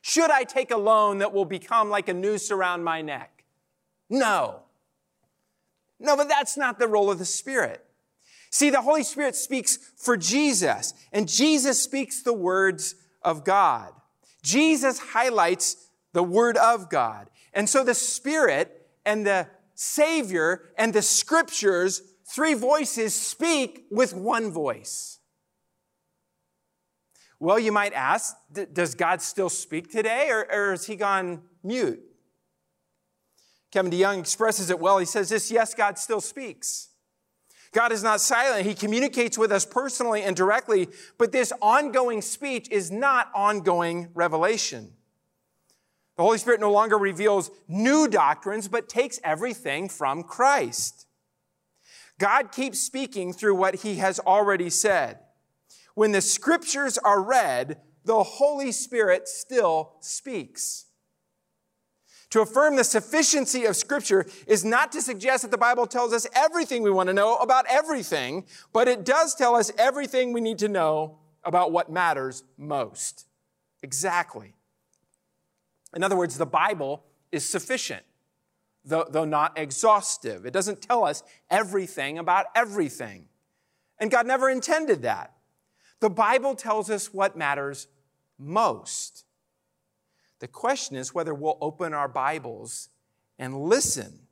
Should 0.00 0.30
I 0.32 0.42
take 0.42 0.72
a 0.72 0.76
loan 0.76 1.18
that 1.18 1.32
will 1.32 1.44
become 1.44 1.90
like 1.90 2.08
a 2.08 2.14
noose 2.14 2.50
around 2.50 2.82
my 2.82 3.02
neck? 3.02 3.44
No. 4.10 4.62
No, 6.00 6.16
but 6.16 6.28
that's 6.28 6.56
not 6.56 6.80
the 6.80 6.88
role 6.88 7.08
of 7.08 7.20
the 7.20 7.24
Spirit. 7.24 7.84
See, 8.50 8.68
the 8.68 8.82
Holy 8.82 9.04
Spirit 9.04 9.36
speaks 9.36 9.78
for 9.96 10.16
Jesus, 10.16 10.92
and 11.12 11.28
Jesus 11.28 11.80
speaks 11.80 12.22
the 12.22 12.32
words 12.34 12.96
of 13.24 13.44
God. 13.44 13.92
Jesus 14.42 14.98
highlights 14.98 15.88
the 16.12 16.22
Word 16.22 16.56
of 16.56 16.90
God. 16.90 17.30
And 17.52 17.68
so 17.68 17.84
the 17.84 17.94
Spirit 17.94 18.88
and 19.04 19.26
the 19.26 19.48
Savior 19.74 20.70
and 20.76 20.92
the 20.92 21.02
Scriptures 21.02 22.02
three 22.26 22.54
voices 22.54 23.14
speak 23.14 23.86
with 23.90 24.14
one 24.14 24.50
voice. 24.50 25.18
Well, 27.38 27.58
you 27.58 27.72
might 27.72 27.92
ask, 27.92 28.36
does 28.72 28.94
God 28.94 29.20
still 29.20 29.48
speak 29.48 29.90
today 29.90 30.28
or, 30.30 30.46
or 30.52 30.70
has 30.70 30.86
he 30.86 30.94
gone 30.94 31.42
mute? 31.64 32.00
Kevin 33.72 33.90
DeYoung 33.90 34.20
expresses 34.20 34.70
it 34.70 34.78
well. 34.78 34.98
He 34.98 35.06
says 35.06 35.30
this 35.30 35.50
yes, 35.50 35.74
God 35.74 35.98
still 35.98 36.20
speaks. 36.20 36.90
God 37.72 37.90
is 37.90 38.02
not 38.02 38.20
silent. 38.20 38.66
He 38.66 38.74
communicates 38.74 39.38
with 39.38 39.50
us 39.50 39.64
personally 39.64 40.22
and 40.22 40.36
directly, 40.36 40.88
but 41.16 41.32
this 41.32 41.52
ongoing 41.62 42.20
speech 42.20 42.68
is 42.70 42.90
not 42.90 43.30
ongoing 43.34 44.08
revelation. 44.14 44.92
The 46.16 46.22
Holy 46.22 46.38
Spirit 46.38 46.60
no 46.60 46.70
longer 46.70 46.98
reveals 46.98 47.50
new 47.68 48.06
doctrines, 48.06 48.68
but 48.68 48.88
takes 48.88 49.18
everything 49.24 49.88
from 49.88 50.22
Christ. 50.22 51.06
God 52.18 52.52
keeps 52.52 52.78
speaking 52.78 53.32
through 53.32 53.54
what 53.54 53.76
he 53.76 53.96
has 53.96 54.20
already 54.20 54.68
said. 54.68 55.20
When 55.94 56.12
the 56.12 56.20
scriptures 56.20 56.98
are 56.98 57.22
read, 57.22 57.80
the 58.04 58.22
Holy 58.22 58.72
Spirit 58.72 59.28
still 59.28 59.94
speaks. 60.00 60.86
To 62.32 62.40
affirm 62.40 62.76
the 62.76 62.84
sufficiency 62.84 63.66
of 63.66 63.76
Scripture 63.76 64.24
is 64.46 64.64
not 64.64 64.90
to 64.92 65.02
suggest 65.02 65.42
that 65.42 65.50
the 65.50 65.58
Bible 65.58 65.86
tells 65.86 66.14
us 66.14 66.26
everything 66.34 66.82
we 66.82 66.90
want 66.90 67.08
to 67.08 67.12
know 67.12 67.36
about 67.36 67.66
everything, 67.68 68.46
but 68.72 68.88
it 68.88 69.04
does 69.04 69.34
tell 69.34 69.54
us 69.54 69.70
everything 69.76 70.32
we 70.32 70.40
need 70.40 70.58
to 70.60 70.68
know 70.68 71.18
about 71.44 71.72
what 71.72 71.92
matters 71.92 72.42
most. 72.56 73.26
Exactly. 73.82 74.54
In 75.94 76.02
other 76.02 76.16
words, 76.16 76.38
the 76.38 76.46
Bible 76.46 77.04
is 77.32 77.46
sufficient 77.46 78.02
though, 78.82 79.06
though 79.10 79.26
not 79.26 79.58
exhaustive. 79.58 80.46
It 80.46 80.54
doesn't 80.54 80.80
tell 80.80 81.04
us 81.04 81.22
everything 81.50 82.18
about 82.18 82.46
everything. 82.54 83.26
And 83.98 84.10
God 84.10 84.26
never 84.26 84.48
intended 84.48 85.02
that. 85.02 85.34
The 86.00 86.08
Bible 86.08 86.54
tells 86.54 86.88
us 86.88 87.12
what 87.12 87.36
matters 87.36 87.88
most. 88.38 89.26
The 90.42 90.48
question 90.48 90.96
is 90.96 91.14
whether 91.14 91.32
we'll 91.32 91.56
open 91.60 91.94
our 91.94 92.08
Bibles 92.08 92.88
and 93.38 93.62
listen. 93.62 94.26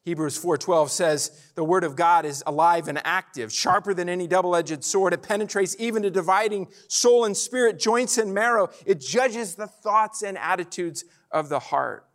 Hebrews 0.00 0.38
4:12 0.38 0.90
says, 0.90 1.52
"The 1.54 1.64
word 1.64 1.84
of 1.84 1.94
God 1.94 2.24
is 2.24 2.42
alive 2.46 2.88
and 2.88 3.06
active, 3.06 3.52
sharper 3.52 3.92
than 3.92 4.08
any 4.08 4.26
double-edged 4.26 4.82
sword. 4.82 5.12
It 5.12 5.22
penetrates 5.22 5.76
even 5.78 6.02
to 6.02 6.10
dividing 6.10 6.72
soul 6.88 7.26
and 7.26 7.36
spirit, 7.36 7.78
joints 7.78 8.16
and 8.16 8.32
marrow. 8.32 8.70
It 8.86 9.00
judges 9.00 9.56
the 9.56 9.66
thoughts 9.66 10.22
and 10.22 10.38
attitudes 10.38 11.04
of 11.30 11.50
the 11.50 11.60
heart." 11.60 12.08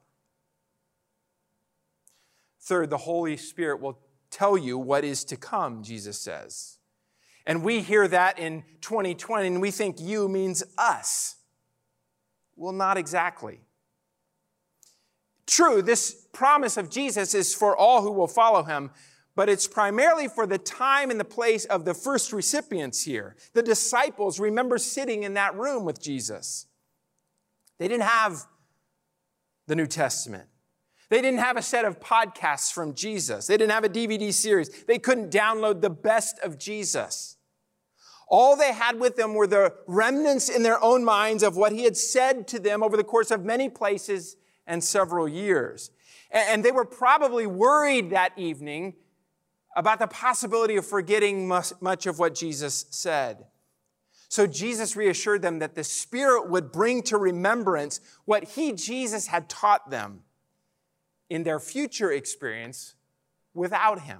Third, 2.62 2.90
the 2.90 2.98
Holy 2.98 3.38
Spirit 3.38 3.80
will 3.80 4.00
tell 4.32 4.58
you 4.58 4.76
what 4.80 5.04
is 5.04 5.24
to 5.26 5.38
come, 5.38 5.84
Jesus 5.84 6.20
says. 6.20 6.80
And 7.46 7.64
we 7.64 7.84
hear 7.84 8.08
that 8.08 8.40
in 8.40 8.64
2020 8.82 9.46
and 9.46 9.62
we 9.62 9.70
think 9.70 10.00
you 10.00 10.28
means 10.28 10.64
us. 10.76 11.36
Well, 12.60 12.74
not 12.74 12.98
exactly. 12.98 13.62
True, 15.48 15.82
this 15.82 16.28
promise 16.34 16.76
of 16.76 16.90
Jesus 16.90 17.34
is 17.34 17.56
for 17.56 17.76
all 17.76 18.02
who 18.02 18.12
will 18.12 18.28
follow 18.28 18.64
him, 18.64 18.92
but 19.34 19.48
it's 19.48 19.66
primarily 19.66 20.28
for 20.28 20.46
the 20.46 20.58
time 20.58 21.10
and 21.10 21.18
the 21.18 21.26
place 21.26 21.64
of 21.64 21.86
the 21.86 21.94
first 21.94 22.34
recipients 22.34 23.06
here. 23.06 23.38
The 23.54 23.64
disciples 23.64 24.42
remember 24.42 24.78
sitting 24.78 25.24
in 25.24 25.36
that 25.36 25.56
room 25.56 25.86
with 25.86 26.02
Jesus. 26.02 26.68
They 27.78 27.88
didn't 27.88 28.04
have 28.04 28.46
the 29.68 29.76
New 29.76 29.88
Testament. 29.88 30.50
They 31.10 31.22
didn't 31.22 31.40
have 31.40 31.56
a 31.56 31.62
set 31.62 31.86
of 31.86 32.02
podcasts 32.02 32.74
from 32.74 32.94
Jesus. 32.94 33.48
They 33.48 33.56
didn't 33.56 33.72
have 33.72 33.86
a 33.86 33.90
DVD 33.90 34.34
series. 34.34 34.84
They 34.84 35.00
couldn't 35.00 35.32
download 35.32 35.80
the 35.80 35.90
best 35.90 36.40
of 36.40 36.60
Jesus. 36.60 37.38
All 38.30 38.56
they 38.56 38.74
had 38.74 39.00
with 39.00 39.16
them 39.16 39.34
were 39.34 39.48
the 39.48 39.74
remnants 39.88 40.50
in 40.50 40.64
their 40.64 40.82
own 40.84 41.04
minds 41.04 41.42
of 41.44 41.58
what 41.58 41.72
he 41.72 41.84
had 41.84 41.98
said 41.98 42.48
to 42.50 42.60
them 42.60 42.84
over 42.84 42.96
the 42.96 43.04
course 43.04 43.32
of 43.32 43.44
many 43.44 43.70
places 43.70 44.38
and 44.68 44.84
several 44.84 45.28
years. 45.28 45.90
And 46.32 46.64
they 46.64 46.72
were 46.72 46.86
probably 46.86 47.48
worried 47.48 48.12
that 48.12 48.38
evening 48.38 48.94
about 49.76 50.00
the 50.00 50.08
possibility 50.08 50.76
of 50.76 50.86
forgetting 50.86 51.48
much 51.48 52.06
of 52.06 52.20
what 52.20 52.36
Jesus 52.36 52.86
said. 52.92 53.46
So 54.28 54.46
Jesus 54.46 54.96
reassured 54.96 55.42
them 55.42 55.58
that 55.60 55.74
the 55.74 55.84
Spirit 55.84 56.50
would 56.50 56.72
bring 56.72 57.02
to 57.04 57.18
remembrance 57.18 58.00
what 58.26 58.44
he, 58.44 58.74
Jesus, 58.74 59.28
had 59.28 59.50
taught 59.50 59.90
them 59.90 60.22
in 61.30 61.44
their 61.44 61.60
future 61.60 62.12
experience 62.12 62.96
without 63.54 64.02
Him. 64.02 64.20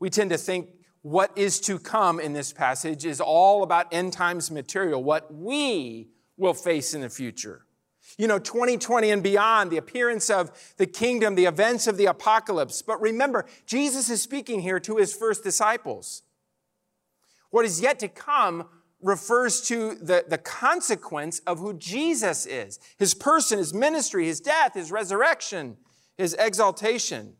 We 0.00 0.10
tend 0.10 0.30
to 0.30 0.38
think 0.38 0.68
what 1.06 1.30
is 1.36 1.60
to 1.60 1.78
come 1.78 2.18
in 2.18 2.32
this 2.32 2.52
passage 2.52 3.04
is 3.04 3.20
all 3.20 3.62
about 3.62 3.86
end 3.94 4.12
times 4.12 4.50
material, 4.50 5.04
what 5.04 5.32
we 5.32 6.08
will 6.36 6.52
face 6.52 6.94
in 6.94 7.00
the 7.00 7.08
future. 7.08 7.64
You 8.18 8.26
know, 8.26 8.40
2020 8.40 9.10
and 9.10 9.22
beyond, 9.22 9.70
the 9.70 9.76
appearance 9.76 10.30
of 10.30 10.50
the 10.78 10.86
kingdom, 10.86 11.36
the 11.36 11.44
events 11.44 11.86
of 11.86 11.96
the 11.96 12.06
apocalypse. 12.06 12.82
But 12.82 13.00
remember, 13.00 13.46
Jesus 13.66 14.10
is 14.10 14.20
speaking 14.20 14.58
here 14.58 14.80
to 14.80 14.96
his 14.96 15.14
first 15.14 15.44
disciples. 15.44 16.22
What 17.50 17.64
is 17.64 17.80
yet 17.80 18.00
to 18.00 18.08
come 18.08 18.66
refers 19.00 19.60
to 19.68 19.94
the, 19.94 20.24
the 20.26 20.38
consequence 20.38 21.38
of 21.46 21.60
who 21.60 21.74
Jesus 21.74 22.46
is 22.46 22.80
his 22.98 23.14
person, 23.14 23.58
his 23.58 23.72
ministry, 23.72 24.26
his 24.26 24.40
death, 24.40 24.74
his 24.74 24.90
resurrection, 24.90 25.76
his 26.18 26.34
exaltation. 26.36 27.34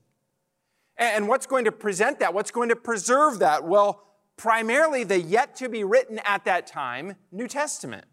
And 0.99 1.29
what's 1.29 1.47
going 1.47 1.67
to 1.67 1.73
present 1.73 2.21
that? 2.21 2.33
What's 2.33 2.51
going 2.51 2.71
to 2.71 2.77
preserve 2.77 3.39
that? 3.41 3.65
Well, 3.65 4.03
primarily 4.37 5.05
the 5.05 5.21
yet 5.21 5.57
to 5.57 5.69
be 5.69 5.85
written 5.85 6.21
at 6.25 6.45
that 6.45 6.67
time 6.67 7.17
New 7.31 7.49
Testament. 7.49 8.05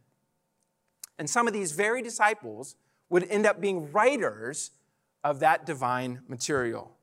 And 1.18 1.30
some 1.30 1.48
of 1.48 1.54
these 1.54 1.72
very 1.74 2.02
disciples 2.02 2.76
would 3.10 3.24
end 3.30 3.46
up 3.46 3.62
being 3.62 3.92
writers 3.92 4.72
of 5.24 5.40
that 5.40 5.66
divine 5.66 6.22
material. 6.28 6.98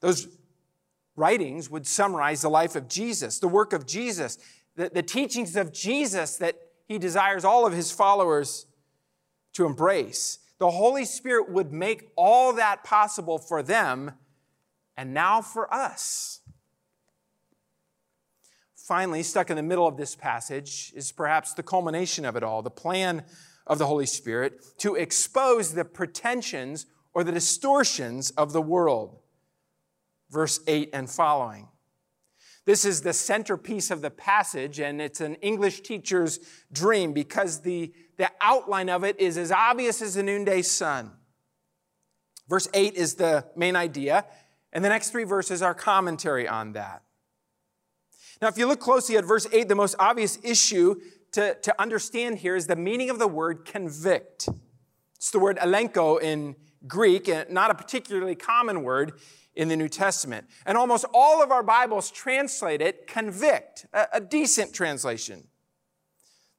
Those 0.00 0.28
writings 1.16 1.68
would 1.68 1.86
summarize 1.86 2.42
the 2.42 2.48
life 2.48 2.76
of 2.76 2.88
Jesus, 2.88 3.38
the 3.38 3.48
work 3.48 3.72
of 3.72 3.86
Jesus, 3.86 4.38
the, 4.76 4.88
the 4.88 5.02
teachings 5.02 5.56
of 5.56 5.72
Jesus 5.72 6.36
that 6.36 6.56
he 6.86 6.98
desires 6.98 7.44
all 7.44 7.66
of 7.66 7.72
his 7.72 7.90
followers 7.90 8.66
to 9.54 9.66
embrace. 9.66 10.38
The 10.58 10.70
Holy 10.70 11.04
Spirit 11.04 11.50
would 11.50 11.72
make 11.72 12.10
all 12.16 12.52
that 12.54 12.82
possible 12.84 13.38
for 13.38 13.62
them 13.62 14.12
and 14.96 15.14
now 15.14 15.40
for 15.40 15.72
us. 15.72 16.40
finally, 18.74 19.22
stuck 19.22 19.50
in 19.50 19.56
the 19.56 19.62
middle 19.62 19.86
of 19.86 19.98
this 19.98 20.16
passage, 20.16 20.92
is 20.96 21.12
perhaps 21.12 21.52
the 21.52 21.62
culmination 21.62 22.24
of 22.24 22.36
it 22.36 22.42
all 22.42 22.62
the 22.62 22.70
plan 22.70 23.22
of 23.66 23.78
the 23.78 23.86
Holy 23.86 24.06
Spirit 24.06 24.64
to 24.78 24.94
expose 24.94 25.74
the 25.74 25.84
pretensions 25.84 26.86
or 27.12 27.22
the 27.22 27.32
distortions 27.32 28.30
of 28.30 28.52
the 28.52 28.62
world. 28.62 29.18
Verse 30.30 30.60
8 30.66 30.88
and 30.94 31.08
following. 31.08 31.68
This 32.68 32.84
is 32.84 33.00
the 33.00 33.14
centerpiece 33.14 33.90
of 33.90 34.02
the 34.02 34.10
passage, 34.10 34.78
and 34.78 35.00
it's 35.00 35.22
an 35.22 35.36
English 35.36 35.80
teacher's 35.80 36.38
dream 36.70 37.14
because 37.14 37.62
the, 37.62 37.94
the 38.18 38.30
outline 38.42 38.90
of 38.90 39.04
it 39.04 39.18
is 39.18 39.38
as 39.38 39.50
obvious 39.50 40.02
as 40.02 40.16
the 40.16 40.22
noonday 40.22 40.60
sun. 40.60 41.12
Verse 42.46 42.68
8 42.74 42.92
is 42.92 43.14
the 43.14 43.46
main 43.56 43.74
idea, 43.74 44.26
and 44.70 44.84
the 44.84 44.90
next 44.90 45.12
three 45.12 45.24
verses 45.24 45.62
are 45.62 45.72
commentary 45.72 46.46
on 46.46 46.74
that. 46.74 47.04
Now, 48.42 48.48
if 48.48 48.58
you 48.58 48.66
look 48.66 48.80
closely 48.80 49.16
at 49.16 49.24
verse 49.24 49.46
8, 49.50 49.66
the 49.66 49.74
most 49.74 49.96
obvious 49.98 50.38
issue 50.42 50.96
to, 51.32 51.54
to 51.54 51.80
understand 51.80 52.36
here 52.36 52.54
is 52.54 52.66
the 52.66 52.76
meaning 52.76 53.08
of 53.08 53.18
the 53.18 53.28
word 53.28 53.64
convict. 53.64 54.46
It's 55.16 55.30
the 55.30 55.38
word 55.38 55.56
elenko 55.56 56.20
in 56.20 56.54
Greek, 56.86 57.28
and 57.28 57.50
not 57.50 57.70
a 57.70 57.74
particularly 57.74 58.34
common 58.34 58.82
word 58.82 59.12
in 59.54 59.68
the 59.68 59.76
New 59.76 59.88
Testament. 59.88 60.46
And 60.64 60.78
almost 60.78 61.04
all 61.12 61.42
of 61.42 61.50
our 61.50 61.62
Bibles 61.62 62.10
translate 62.10 62.80
it 62.80 63.06
convict, 63.06 63.86
a, 63.92 64.06
a 64.14 64.20
decent 64.20 64.72
translation. 64.72 65.44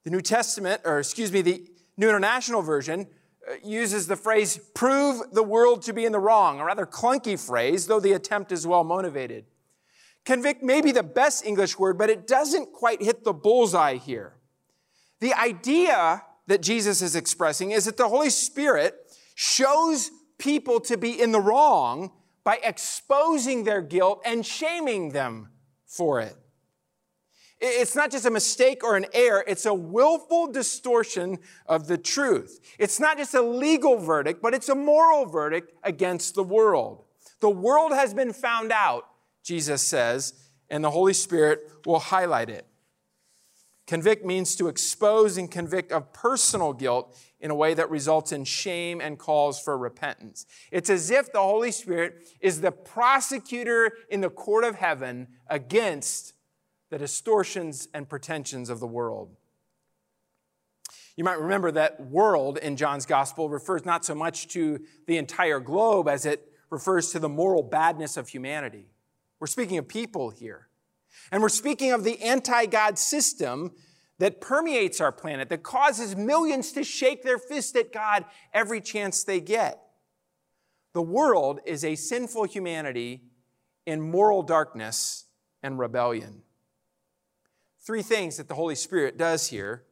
The 0.04 0.10
New 0.10 0.22
Testament, 0.22 0.82
or 0.86 1.00
excuse 1.00 1.32
me, 1.32 1.42
the 1.42 1.68
New 1.98 2.10
International 2.10 2.62
Version 2.62 3.08
uh, 3.50 3.54
uses 3.64 4.08
the 4.08 4.16
phrase 4.16 4.60
prove 4.74 5.22
the 5.32 5.44
world 5.44 5.82
to 5.84 5.94
be 5.94 6.06
in 6.06 6.12
the 6.12 6.20
wrong, 6.20 6.60
a 6.60 6.66
rather 6.66 6.86
clunky 6.86 7.40
phrase, 7.40 7.88
though 7.88 8.00
the 8.00 8.14
attempt 8.14 8.52
is 8.52 8.68
well 8.68 8.84
motivated. 8.84 9.46
Convict 10.26 10.62
may 10.62 10.82
be 10.82 10.92
the 10.92 11.04
best 11.04 11.46
English 11.46 11.80
word, 11.80 11.98
but 11.98 12.10
it 12.10 12.28
doesn't 12.28 12.74
quite 12.74 13.02
hit 13.02 13.24
the 13.24 13.34
bullseye 13.34 13.96
here. 13.96 14.36
The 15.22 15.34
idea 15.34 16.24
that 16.48 16.62
Jesus 16.62 17.02
is 17.02 17.16
expressing 17.16 17.72
is 17.72 17.86
that 17.86 17.98
the 17.98 18.10
Holy 18.10 18.30
Spirit 18.30 18.96
shows 19.42 20.12
people 20.38 20.82
to 20.82 20.98
be 20.98 21.22
in 21.22 21.32
the 21.32 21.40
wrong 21.40 22.12
by 22.44 22.60
exposing 22.62 23.64
their 23.64 23.82
guilt 23.82 24.22
and 24.26 24.46
shaming 24.46 25.14
them 25.14 25.48
for 25.86 26.20
it. 26.20 26.36
It's 27.62 27.96
not 27.96 28.12
just 28.12 28.26
a 28.26 28.32
mistake 28.32 28.84
or 28.84 28.98
an 28.98 29.06
error, 29.14 29.46
it's 29.48 29.66
a 29.66 29.74
willful 29.74 30.52
distortion 30.52 31.40
of 31.68 31.88
the 31.88 31.98
truth. 31.98 32.60
It's 32.78 33.00
not 33.00 33.18
just 33.18 33.34
a 33.34 33.42
legal 33.42 33.98
verdict, 33.98 34.42
but 34.42 34.54
it's 34.54 34.68
a 34.68 34.76
moral 34.76 35.26
verdict 35.26 35.72
against 35.84 36.36
the 36.36 36.44
world. 36.44 37.06
The 37.40 37.50
world 37.50 37.94
has 37.94 38.14
been 38.14 38.34
found 38.34 38.74
out, 38.74 39.06
Jesus 39.42 39.82
says, 39.82 40.34
and 40.70 40.84
the 40.84 40.92
Holy 40.92 41.14
Spirit 41.14 41.62
will 41.86 42.00
highlight 42.00 42.50
it. 42.50 42.68
Convict 43.88 44.26
means 44.26 44.58
to 44.58 44.68
expose 44.68 45.38
and 45.38 45.50
convict 45.50 45.94
of 45.94 46.12
personal 46.12 46.74
guilt 46.74 47.18
in 47.40 47.52
a 47.52 47.56
way 47.56 47.74
that 47.74 47.90
results 47.90 48.32
in 48.32 48.44
shame 48.44 49.00
and 49.00 49.18
calls 49.18 49.60
for 49.60 49.78
repentance. 49.78 50.46
It's 50.72 50.90
as 50.90 51.10
if 51.10 51.32
the 51.32 51.40
Holy 51.40 51.72
Spirit 51.72 52.28
is 52.42 52.62
the 52.62 52.72
prosecutor 52.72 53.94
in 54.10 54.22
the 54.22 54.30
court 54.30 54.64
of 54.64 54.76
heaven 54.76 55.28
against 55.48 56.34
the 56.90 56.98
distortions 56.98 57.88
and 57.94 58.10
pretensions 58.10 58.70
of 58.70 58.80
the 58.80 58.88
world. 58.88 59.36
You 61.16 61.24
might 61.24 61.40
remember 61.40 61.72
that 61.72 62.00
world 62.00 62.58
in 62.58 62.78
John's 62.78 63.06
gospel 63.06 63.50
refers 63.50 63.86
not 63.86 64.06
so 64.06 64.16
much 64.16 64.48
to 64.50 64.80
the 65.06 65.18
entire 65.18 65.60
globe 65.60 66.08
as 66.08 66.26
it 66.26 66.50
refers 66.70 67.12
to 67.12 67.20
the 67.20 67.30
moral 67.30 67.64
badness 67.64 68.16
of 68.16 68.30
humanity. 68.30 68.86
We're 69.40 69.48
speaking 69.48 69.78
of 69.78 69.88
people 69.88 70.30
here. 70.30 70.68
And 71.32 71.42
we're 71.42 71.50
speaking 71.50 71.92
of 71.92 72.04
the 72.04 72.22
anti 72.22 72.66
God 72.66 72.98
system 72.98 73.72
that 74.20 74.42
permeates 74.42 75.02
our 75.02 75.12
planet, 75.12 75.50
that 75.50 75.64
causes 75.64 76.16
millions 76.16 76.72
to 76.74 76.84
shake 76.84 77.24
their 77.24 77.40
fist 77.40 77.76
at 77.76 77.92
God 77.92 78.26
every 78.54 78.82
chance 78.82 79.24
they 79.24 79.40
get. 79.40 79.82
The 80.94 81.02
world 81.02 81.62
is 81.66 81.84
a 81.84 81.96
sinful 81.96 82.44
humanity 82.44 83.24
in 83.86 84.02
moral 84.02 84.44
darkness 84.44 85.26
and 85.64 85.80
rebellion. 85.80 86.44
Three 87.80 88.02
things 88.02 88.38
that 88.38 88.48
the 88.48 88.56
Holy 88.56 88.76
Spirit 88.76 89.18
does 89.18 89.48
here 89.48 89.84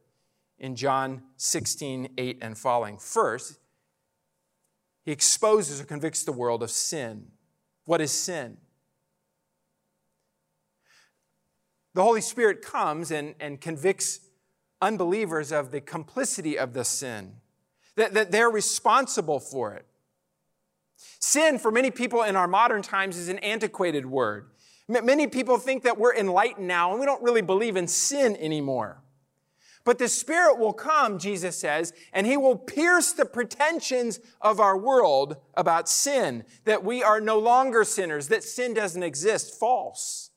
in 0.58 0.76
John 0.76 1.22
16, 1.36 2.10
8 2.18 2.38
and 2.42 2.56
following. 2.58 2.98
First, 2.98 3.58
he 5.04 5.12
exposes 5.12 5.80
or 5.80 5.84
convicts 5.84 6.22
the 6.24 6.32
world 6.32 6.62
of 6.62 6.70
sin. 6.70 7.28
What 7.86 8.00
is 8.02 8.12
sin? 8.12 8.58
The 11.94 12.02
Holy 12.02 12.20
Spirit 12.20 12.62
comes 12.62 13.10
and, 13.10 13.34
and 13.40 13.60
convicts 13.60 14.20
unbelievers 14.80 15.52
of 15.52 15.70
the 15.70 15.80
complicity 15.80 16.58
of 16.58 16.72
the 16.72 16.84
sin, 16.84 17.34
that, 17.96 18.14
that 18.14 18.30
they're 18.30 18.50
responsible 18.50 19.40
for 19.40 19.74
it. 19.74 19.86
Sin, 21.20 21.58
for 21.58 21.70
many 21.70 21.90
people 21.90 22.22
in 22.22 22.36
our 22.36 22.48
modern 22.48 22.82
times, 22.82 23.16
is 23.16 23.28
an 23.28 23.38
antiquated 23.38 24.06
word. 24.06 24.50
Many 24.88 25.26
people 25.26 25.58
think 25.58 25.82
that 25.82 25.98
we're 25.98 26.14
enlightened 26.14 26.66
now 26.66 26.90
and 26.90 27.00
we 27.00 27.06
don't 27.06 27.22
really 27.22 27.42
believe 27.42 27.76
in 27.76 27.86
sin 27.86 28.36
anymore. 28.36 29.02
But 29.84 29.98
the 29.98 30.08
Spirit 30.08 30.58
will 30.58 30.72
come, 30.72 31.18
Jesus 31.18 31.56
says, 31.56 31.92
and 32.12 32.26
He 32.26 32.36
will 32.36 32.56
pierce 32.56 33.12
the 33.12 33.24
pretensions 33.24 34.20
of 34.40 34.60
our 34.60 34.76
world 34.76 35.36
about 35.54 35.88
sin, 35.88 36.44
that 36.64 36.84
we 36.84 37.02
are 37.02 37.20
no 37.20 37.38
longer 37.38 37.84
sinners, 37.84 38.28
that 38.28 38.44
sin 38.44 38.74
doesn't 38.74 39.02
exist. 39.02 39.58
False. 39.58 40.30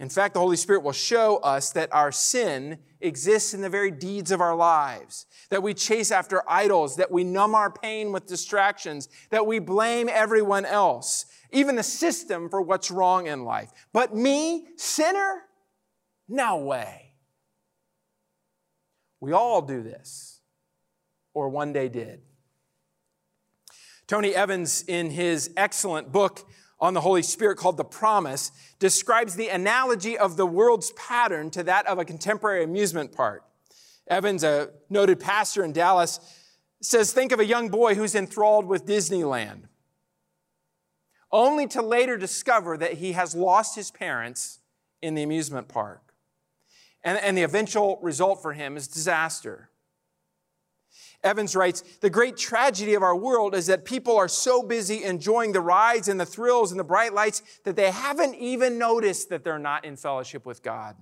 In 0.00 0.08
fact, 0.08 0.32
the 0.32 0.40
Holy 0.40 0.56
Spirit 0.56 0.82
will 0.82 0.92
show 0.92 1.36
us 1.38 1.72
that 1.72 1.92
our 1.92 2.10
sin 2.10 2.78
exists 3.02 3.52
in 3.52 3.60
the 3.60 3.68
very 3.68 3.90
deeds 3.90 4.30
of 4.30 4.40
our 4.40 4.56
lives, 4.56 5.26
that 5.50 5.62
we 5.62 5.74
chase 5.74 6.10
after 6.10 6.42
idols, 6.50 6.96
that 6.96 7.10
we 7.10 7.22
numb 7.22 7.54
our 7.54 7.70
pain 7.70 8.10
with 8.10 8.24
distractions, 8.24 9.10
that 9.28 9.46
we 9.46 9.58
blame 9.58 10.08
everyone 10.10 10.64
else, 10.64 11.26
even 11.52 11.76
the 11.76 11.82
system 11.82 12.48
for 12.48 12.62
what's 12.62 12.90
wrong 12.90 13.26
in 13.26 13.44
life. 13.44 13.72
But 13.92 14.16
me, 14.16 14.68
sinner? 14.76 15.42
No 16.26 16.56
way. 16.56 17.12
We 19.20 19.32
all 19.32 19.60
do 19.60 19.82
this, 19.82 20.40
or 21.34 21.50
one 21.50 21.74
day 21.74 21.90
did. 21.90 22.22
Tony 24.06 24.34
Evans, 24.34 24.82
in 24.88 25.10
his 25.10 25.52
excellent 25.58 26.10
book, 26.10 26.48
on 26.80 26.94
the 26.94 27.00
Holy 27.00 27.22
Spirit 27.22 27.56
called 27.56 27.76
The 27.76 27.84
Promise 27.84 28.52
describes 28.78 29.34
the 29.34 29.48
analogy 29.48 30.16
of 30.16 30.36
the 30.36 30.46
world's 30.46 30.92
pattern 30.92 31.50
to 31.50 31.62
that 31.64 31.86
of 31.86 31.98
a 31.98 32.04
contemporary 32.04 32.64
amusement 32.64 33.12
park. 33.12 33.44
Evans, 34.08 34.42
a 34.42 34.70
noted 34.88 35.20
pastor 35.20 35.62
in 35.62 35.72
Dallas, 35.72 36.18
says 36.80 37.12
think 37.12 37.32
of 37.32 37.40
a 37.40 37.44
young 37.44 37.68
boy 37.68 37.94
who's 37.94 38.14
enthralled 38.14 38.66
with 38.66 38.86
Disneyland, 38.86 39.64
only 41.30 41.66
to 41.68 41.82
later 41.82 42.16
discover 42.16 42.76
that 42.78 42.94
he 42.94 43.12
has 43.12 43.34
lost 43.34 43.76
his 43.76 43.90
parents 43.90 44.60
in 45.02 45.14
the 45.14 45.22
amusement 45.22 45.68
park. 45.68 46.14
And, 47.04 47.18
and 47.18 47.36
the 47.36 47.42
eventual 47.42 47.98
result 48.02 48.42
for 48.42 48.52
him 48.52 48.76
is 48.76 48.88
disaster. 48.88 49.69
Evans 51.22 51.54
writes, 51.54 51.82
the 52.00 52.08
great 52.08 52.36
tragedy 52.36 52.94
of 52.94 53.02
our 53.02 53.16
world 53.16 53.54
is 53.54 53.66
that 53.66 53.84
people 53.84 54.16
are 54.16 54.28
so 54.28 54.62
busy 54.62 55.04
enjoying 55.04 55.52
the 55.52 55.60
rides 55.60 56.08
and 56.08 56.18
the 56.18 56.24
thrills 56.24 56.70
and 56.70 56.80
the 56.80 56.84
bright 56.84 57.12
lights 57.12 57.42
that 57.64 57.76
they 57.76 57.90
haven't 57.90 58.34
even 58.36 58.78
noticed 58.78 59.28
that 59.28 59.44
they're 59.44 59.58
not 59.58 59.84
in 59.84 59.96
fellowship 59.96 60.46
with 60.46 60.62
God. 60.62 60.96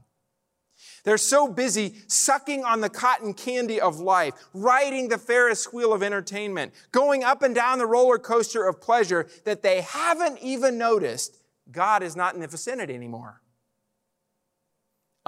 They're 1.05 1.19
so 1.19 1.49
busy 1.49 1.95
sucking 2.07 2.65
on 2.65 2.81
the 2.81 2.89
cotton 2.89 3.35
candy 3.35 3.81
of 3.81 4.01
life, 4.01 4.35
riding 4.53 5.09
the 5.09 5.19
Ferris 5.19 5.73
wheel 5.73 5.93
of 5.93 6.03
entertainment, 6.03 6.73
going 6.93 7.25
up 7.25 7.43
and 7.43 7.55
down 7.55 7.79
the 7.79 7.87
roller 7.87 8.19
coaster 8.19 8.67
of 8.67 8.81
pleasure 8.81 9.29
that 9.45 9.63
they 9.63 9.81
haven't 9.81 10.39
even 10.41 10.79
noticed 10.79 11.37
God 11.71 12.03
is 12.03 12.17
not 12.17 12.35
in 12.35 12.41
the 12.41 12.49
vicinity 12.49 12.95
anymore. 12.95 13.41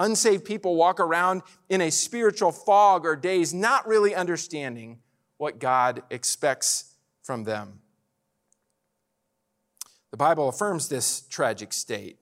Unsaved 0.00 0.46
people 0.46 0.76
walk 0.76 0.98
around 0.98 1.42
in 1.68 1.82
a 1.82 1.90
spiritual 1.90 2.52
fog 2.52 3.04
or 3.04 3.14
daze, 3.14 3.52
not 3.52 3.86
really 3.86 4.14
understanding 4.14 4.98
what 5.36 5.58
God 5.58 6.02
expects 6.08 6.94
from 7.22 7.44
them. 7.44 7.80
The 10.10 10.16
Bible 10.16 10.48
affirms 10.48 10.88
this 10.88 11.20
tragic 11.28 11.74
state 11.74 12.16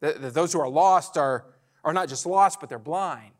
that, 0.00 0.32
those 0.32 0.52
who 0.52 0.60
are 0.60 0.68
lost 0.68 1.16
are, 1.16 1.46
are 1.82 1.92
not 1.92 2.08
just 2.08 2.24
lost, 2.24 2.60
but 2.60 2.68
they're 2.68 2.78
blind. 2.78 3.32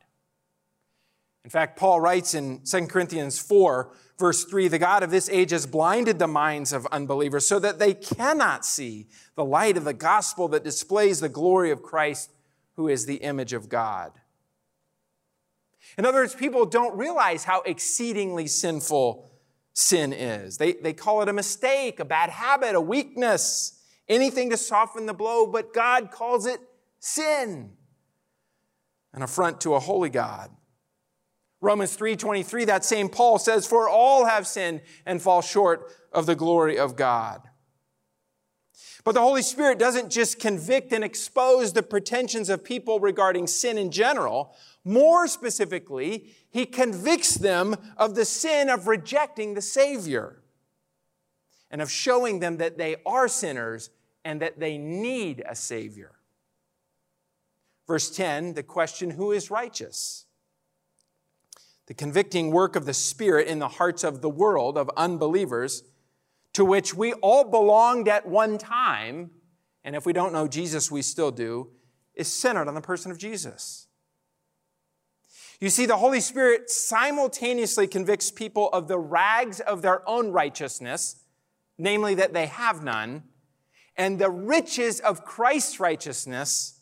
In 1.45 1.51
fact, 1.51 1.79
Paul 1.79 2.01
writes 2.01 2.35
in 2.35 2.63
2 2.65 2.89
Corinthians 2.89 3.39
4, 3.39 3.93
verse 4.19 4.45
3 4.45 4.67
the 4.67 4.81
God 4.81 5.05
of 5.05 5.13
this 5.13 5.31
age 5.31 5.53
has 5.53 5.67
blinded 5.67 6.19
the 6.19 6.27
minds 6.27 6.73
of 6.73 6.85
unbelievers 6.87 7.47
so 7.47 7.61
that 7.61 7.79
they 7.79 7.95
cannot 7.95 8.67
see 8.67 9.07
the 9.37 9.45
light 9.45 9.77
of 9.77 9.85
the 9.85 9.95
gospel 9.95 10.49
that 10.49 10.65
displays 10.65 11.21
the 11.21 11.29
glory 11.29 11.71
of 11.71 11.81
Christ 11.81 12.33
who 12.79 12.87
is 12.87 13.07
the 13.07 13.17
image 13.17 13.53
of 13.53 13.69
God. 13.69 14.13
In 15.99 16.07
other 16.07 16.21
words, 16.21 16.33
people 16.33 16.65
don't 16.65 16.97
realize 16.97 17.43
how 17.43 17.61
exceedingly 17.63 18.47
sinful 18.47 19.29
sin 19.73 20.13
is. 20.13 20.59
They, 20.59 20.75
they 20.75 20.93
call 20.93 21.21
it 21.21 21.29
a 21.29 21.33
mistake, 21.33 21.99
a 21.99 22.05
bad 22.05 22.31
habit, 22.31 22.77
a 22.77 22.81
weakness, 22.81 23.83
anything 24.09 24.51
to 24.51 24.57
soften 24.57 25.07
the 25.07 25.13
blow, 25.13 25.45
but 25.49 25.75
God 25.75 26.13
calls 26.13 26.47
it 26.47 26.61
sin, 27.01 27.73
an 29.13 29.23
affront 29.23 29.61
to 29.63 29.75
a 29.75 29.81
holy 29.81 30.09
God. 30.09 30.53
Romans 31.61 31.97
3:23 31.97 32.65
that 32.67 32.85
same 32.85 33.09
Paul 33.09 33.41
says 33.41 33.67
for 33.67 33.89
all 33.89 34.27
have 34.27 34.47
sinned 34.47 34.83
and 35.05 35.21
fall 35.21 35.43
short 35.43 35.91
of 36.13 36.27
the 36.27 36.37
glory 36.37 36.79
of 36.79 36.95
God. 36.95 37.43
But 39.05 39.13
the 39.13 39.21
Holy 39.21 39.43
Spirit 39.43 39.79
doesn't 39.79 40.11
just 40.11 40.41
convict 40.41 40.93
and 40.93 41.05
expose 41.05 41.73
the 41.73 41.83
pretensions 41.83 42.49
of 42.49 42.65
people 42.65 43.01
regarding 43.01 43.47
sin 43.47 43.79
in 43.79 43.91
general. 43.91 44.57
More 44.85 45.27
specifically, 45.29 46.35
he 46.51 46.67
convicts 46.67 47.35
them 47.35 47.77
of 47.97 48.15
the 48.15 48.25
sin 48.25 48.69
of 48.69 48.89
rejecting 48.89 49.55
the 49.55 49.63
Savior 49.63 50.43
and 51.71 51.81
of 51.83 51.91
showing 51.91 52.41
them 52.41 52.57
that 52.57 52.79
they 52.79 52.97
are 53.07 53.29
sinners 53.29 53.91
and 54.25 54.43
that 54.43 54.59
they 54.59 54.79
need 54.79 55.43
a 55.49 55.55
Savior. 55.55 56.13
Verse 57.87 58.11
10, 58.11 58.55
the 58.55 58.63
question, 58.63 59.11
who 59.11 59.33
is 59.33 59.51
righteous? 59.51 60.27
The 61.87 61.95
convicting 61.95 62.51
work 62.51 62.77
of 62.77 62.85
the 62.85 62.93
Spirit 62.93 63.49
in 63.49 63.61
the 63.61 63.69
hearts 63.69 64.05
of 64.05 64.21
the 64.21 64.29
world, 64.29 64.77
of 64.77 64.91
unbelievers, 64.97 65.85
to 66.59 66.65
which 66.65 66.93
we 66.93 67.13
all 67.13 67.45
belonged 67.45 68.09
at 68.09 68.27
one 68.27 68.59
time, 68.59 69.31
and 69.85 69.95
if 69.95 70.05
we 70.05 70.13
don't 70.13 70.33
know 70.33 70.49
Jesus, 70.49 70.91
we 70.91 71.03
still 71.03 71.31
do, 71.31 71.71
is 72.17 72.27
centered 72.27 72.67
on 72.67 72.75
the 72.75 72.81
person 72.81 73.13
of 73.13 73.17
Jesus. 73.17 73.87
You 75.61 75.71
see, 75.71 75.87
the 75.87 75.99
Holy 75.99 76.19
Spirit 76.19 76.69
simultaneously 76.69 77.87
convicts 77.87 78.33
people 78.33 78.71
of 78.71 78.89
the 78.89 78.99
rags 78.99 79.61
of 79.61 79.83
their 79.83 80.03
own 80.09 80.33
righteousness, 80.33 81.23
namely 81.79 82.17
that 82.17 82.33
they 82.33 82.47
have 82.47 82.83
none, 82.83 83.23
and 83.95 84.19
the 84.19 84.29
riches 84.29 84.99
of 84.99 85.25
Christ's 85.25 85.79
righteousness, 85.79 86.81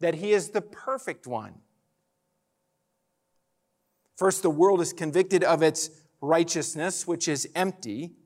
that 0.00 0.16
he 0.16 0.32
is 0.32 0.50
the 0.50 0.62
perfect 0.62 1.28
one. 1.28 1.60
First, 4.16 4.42
the 4.42 4.50
world 4.50 4.80
is 4.80 4.92
convicted 4.92 5.44
of 5.44 5.62
its 5.62 5.90
righteousness, 6.20 7.06
which 7.06 7.28
is 7.28 7.48
empty. 7.54 8.16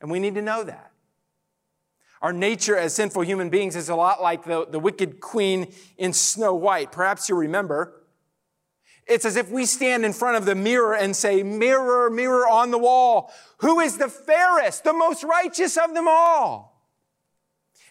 And 0.00 0.10
we 0.10 0.18
need 0.18 0.34
to 0.34 0.42
know 0.42 0.64
that. 0.64 0.92
Our 2.22 2.32
nature 2.32 2.76
as 2.76 2.94
sinful 2.94 3.22
human 3.22 3.50
beings 3.50 3.76
is 3.76 3.88
a 3.88 3.94
lot 3.94 4.22
like 4.22 4.44
the, 4.44 4.66
the 4.66 4.78
wicked 4.78 5.20
queen 5.20 5.72
in 5.98 6.12
Snow 6.12 6.54
White. 6.54 6.92
Perhaps 6.92 7.28
you 7.28 7.36
remember. 7.36 8.02
It's 9.06 9.24
as 9.24 9.36
if 9.36 9.50
we 9.50 9.66
stand 9.66 10.04
in 10.04 10.12
front 10.12 10.36
of 10.36 10.44
the 10.46 10.54
mirror 10.54 10.94
and 10.94 11.14
say, 11.14 11.42
Mirror, 11.42 12.10
mirror 12.10 12.48
on 12.48 12.70
the 12.70 12.78
wall, 12.78 13.32
who 13.58 13.80
is 13.80 13.98
the 13.98 14.08
fairest, 14.08 14.82
the 14.82 14.92
most 14.92 15.22
righteous 15.22 15.76
of 15.76 15.94
them 15.94 16.08
all? 16.08 16.82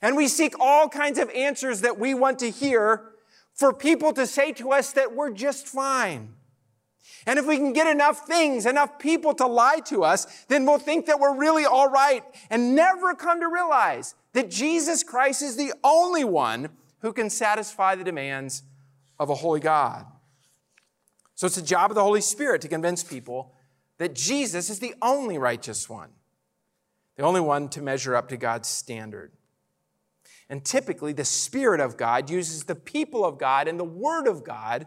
And 0.02 0.18
we 0.18 0.28
seek 0.28 0.60
all 0.60 0.90
kinds 0.90 1.18
of 1.18 1.30
answers 1.30 1.82
that 1.82 1.98
we 1.98 2.14
want 2.14 2.40
to 2.40 2.50
hear 2.50 3.12
for 3.54 3.72
people 3.72 4.12
to 4.14 4.28
say 4.28 4.52
to 4.54 4.72
us 4.72 4.92
that 4.92 5.16
we're 5.16 5.32
just 5.32 5.68
fine. 5.68 6.34
And 7.26 7.40
if 7.40 7.46
we 7.46 7.58
can 7.58 7.74
get 7.74 7.88
enough 7.88 8.28
things, 8.28 8.66
enough 8.66 9.00
people 9.00 9.34
to 9.36 9.48
lie 9.48 9.80
to 9.86 10.04
us, 10.04 10.46
then 10.48 10.66
we'll 10.66 10.78
think 10.78 11.08
that 11.08 11.20
we're 11.20 11.36
really 11.36 11.66
all 11.66 11.90
right 11.90 12.24
and 12.50 12.76
never 12.76 13.16
come 13.16 13.40
to 13.40 13.48
realize 13.48 14.16
that 14.34 14.52
Jesus 14.52 15.04
Christ 15.04 15.42
is 15.42 15.56
the 15.56 15.74
only 15.84 16.24
one 16.24 16.70
who 17.00 17.14
can 17.14 17.30
satisfy 17.30 17.96
the 17.96 18.04
demands 18.04 18.64
of 19.20 19.30
a 19.30 19.36
holy 19.36 19.60
God. 19.60 20.06
So 21.36 21.48
it's 21.48 21.56
the 21.56 21.62
job 21.62 21.92
of 21.92 21.96
the 21.96 22.04
Holy 22.04 22.22
Spirit 22.22 22.62
to 22.62 22.68
convince 22.68 23.04
people 23.04 23.54
that 23.98 24.14
Jesus 24.14 24.70
is 24.70 24.80
the 24.80 24.94
only 25.02 25.38
righteous 25.38 25.90
one, 25.90 26.10
the 27.16 27.24
only 27.24 27.42
one 27.42 27.70
to 27.70 27.82
measure 27.82 28.16
up 28.16 28.30
to 28.30 28.38
God's 28.38 28.68
standard. 28.68 29.32
And 30.50 30.64
typically, 30.64 31.12
the 31.14 31.26
Spirit 31.26 31.80
of 31.80 31.98
God 31.98 32.30
uses 32.30 32.66
the 32.66 32.76
people 32.76 33.26
of 33.26 33.38
God 33.40 33.68
and 33.68 33.80
the 33.80 33.84
Word 33.84 34.28
of 34.28 34.44
God 34.44 34.86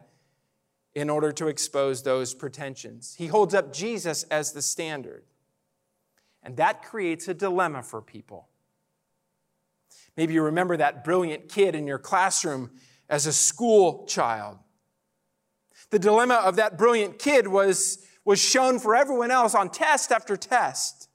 in 0.99 1.09
order 1.09 1.31
to 1.31 1.47
expose 1.47 2.03
those 2.03 2.35
pretensions. 2.35 3.15
He 3.17 3.29
holds 3.29 3.55
up 3.55 3.73
Jesus 3.73 4.25
as 4.25 4.53
the 4.53 4.63
standard. 4.63 5.23
And 6.43 6.57
that 6.57 6.83
creates 6.83 7.29
a 7.29 7.35
dilemma 7.35 7.85
for 7.85 8.03
people. 8.03 8.49
Maybe 10.17 10.35
you 10.35 10.43
remember 10.43 10.77
that 10.77 11.05
brilliant 11.05 11.49
kid 11.49 11.77
in 11.77 11.87
your 11.87 12.01
classroom 12.01 12.73
as 13.09 13.27
a 13.27 13.33
school 13.33 14.07
child. 14.07 14.59
The 15.91 16.01
dilemma 16.01 16.35
of 16.35 16.57
that 16.57 16.77
brilliant 16.77 17.21
kid 17.21 17.47
was, 17.47 18.05
was 18.25 18.41
shown 18.41 18.81
for 18.81 18.97
everyone 18.97 19.31
else 19.31 19.55
on 19.55 19.71
test 19.71 20.11
after 20.11 20.37
test. 20.37 21.09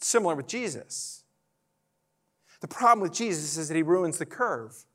Similar 0.00 0.34
with 0.34 0.46
Jesus. 0.46 1.24
The 2.62 2.68
problem 2.68 3.00
with 3.00 3.12
Jesus 3.12 3.58
is 3.58 3.68
that 3.68 3.76
he 3.76 3.82
ruins 3.82 4.16
the 4.16 4.24
curve. 4.24 4.86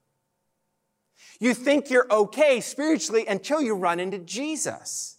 You 1.41 1.55
think 1.55 1.89
you're 1.89 2.05
okay 2.11 2.61
spiritually 2.61 3.25
until 3.25 3.63
you 3.63 3.73
run 3.73 3.99
into 3.99 4.19
Jesus. 4.19 5.17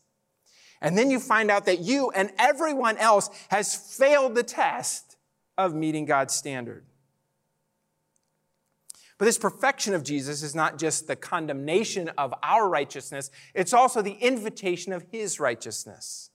And 0.81 0.97
then 0.97 1.11
you 1.11 1.19
find 1.19 1.51
out 1.51 1.67
that 1.67 1.81
you 1.81 2.11
and 2.13 2.31
everyone 2.39 2.97
else 2.97 3.29
has 3.49 3.75
failed 3.75 4.37
the 4.37 4.45
test 4.45 5.17
of 5.59 5.75
meeting 5.75 6.05
God's 6.05 6.33
standard. 6.33 6.85
But 9.19 9.25
this 9.25 9.37
perfection 9.37 9.95
of 9.95 10.05
Jesus 10.05 10.45
is 10.45 10.55
not 10.55 10.79
just 10.79 11.09
the 11.09 11.17
condemnation 11.17 12.09
of 12.17 12.33
our 12.45 12.69
righteousness, 12.69 13.31
it's 13.53 13.73
also 13.73 14.01
the 14.01 14.13
invitation 14.13 14.93
of 14.93 15.05
his 15.11 15.41
righteousness. 15.41 16.31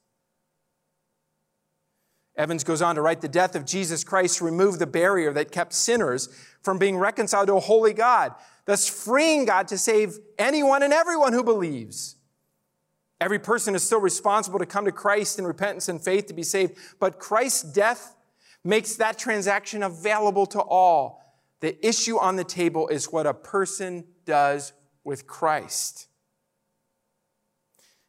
Evans 2.38 2.64
goes 2.64 2.82
on 2.82 2.96
to 2.96 3.02
write 3.02 3.22
the 3.22 3.28
death 3.28 3.56
of 3.56 3.66
Jesus 3.66 4.04
Christ 4.04 4.42
removed 4.42 4.80
the 4.80 4.88
barrier 4.88 5.34
that 5.34 5.52
kept 5.52 5.74
sinners 5.74 6.30
from 6.62 6.78
being 6.78 6.98
reconciled 6.98 7.48
to 7.48 7.56
a 7.56 7.60
holy 7.60 7.94
God 7.94 8.34
thus 8.68 8.88
freeing 8.88 9.46
God 9.46 9.70
to 9.70 9.78
save 9.78 10.20
anyone 10.38 10.84
and 10.84 10.94
everyone 10.94 11.34
who 11.34 11.44
believes. 11.44 12.18
Every 13.20 13.40
person 13.40 13.74
is 13.74 13.82
still 13.82 14.02
responsible 14.02 14.60
to 14.60 14.66
come 14.68 14.86
to 14.86 14.92
Christ 14.92 15.40
in 15.40 15.48
repentance 15.48 15.90
and 15.90 16.04
faith 16.04 16.28
to 16.28 16.34
be 16.34 16.44
saved, 16.44 16.78
but 17.00 17.18
Christ's 17.18 17.64
death 17.64 18.16
makes 18.64 18.96
that 18.98 19.18
transaction 19.18 19.82
available 19.82 20.46
to 20.48 20.60
all. 20.60 21.24
The 21.62 21.84
issue 21.86 22.20
on 22.20 22.36
the 22.36 22.44
table 22.44 22.90
is 22.90 23.12
what 23.12 23.26
a 23.26 23.34
person 23.34 24.04
does 24.26 24.74
with 25.04 25.26
Christ. 25.26 26.08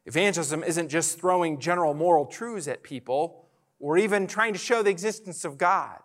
Evangelism 0.04 0.64
isn't 0.64 0.88
just 0.88 1.20
throwing 1.20 1.60
general 1.60 1.94
moral 1.94 2.26
truths 2.26 2.66
at 2.66 2.82
people 2.82 3.47
or 3.80 3.98
even 3.98 4.26
trying 4.26 4.52
to 4.52 4.58
show 4.58 4.82
the 4.82 4.90
existence 4.90 5.44
of 5.44 5.58
God. 5.58 5.98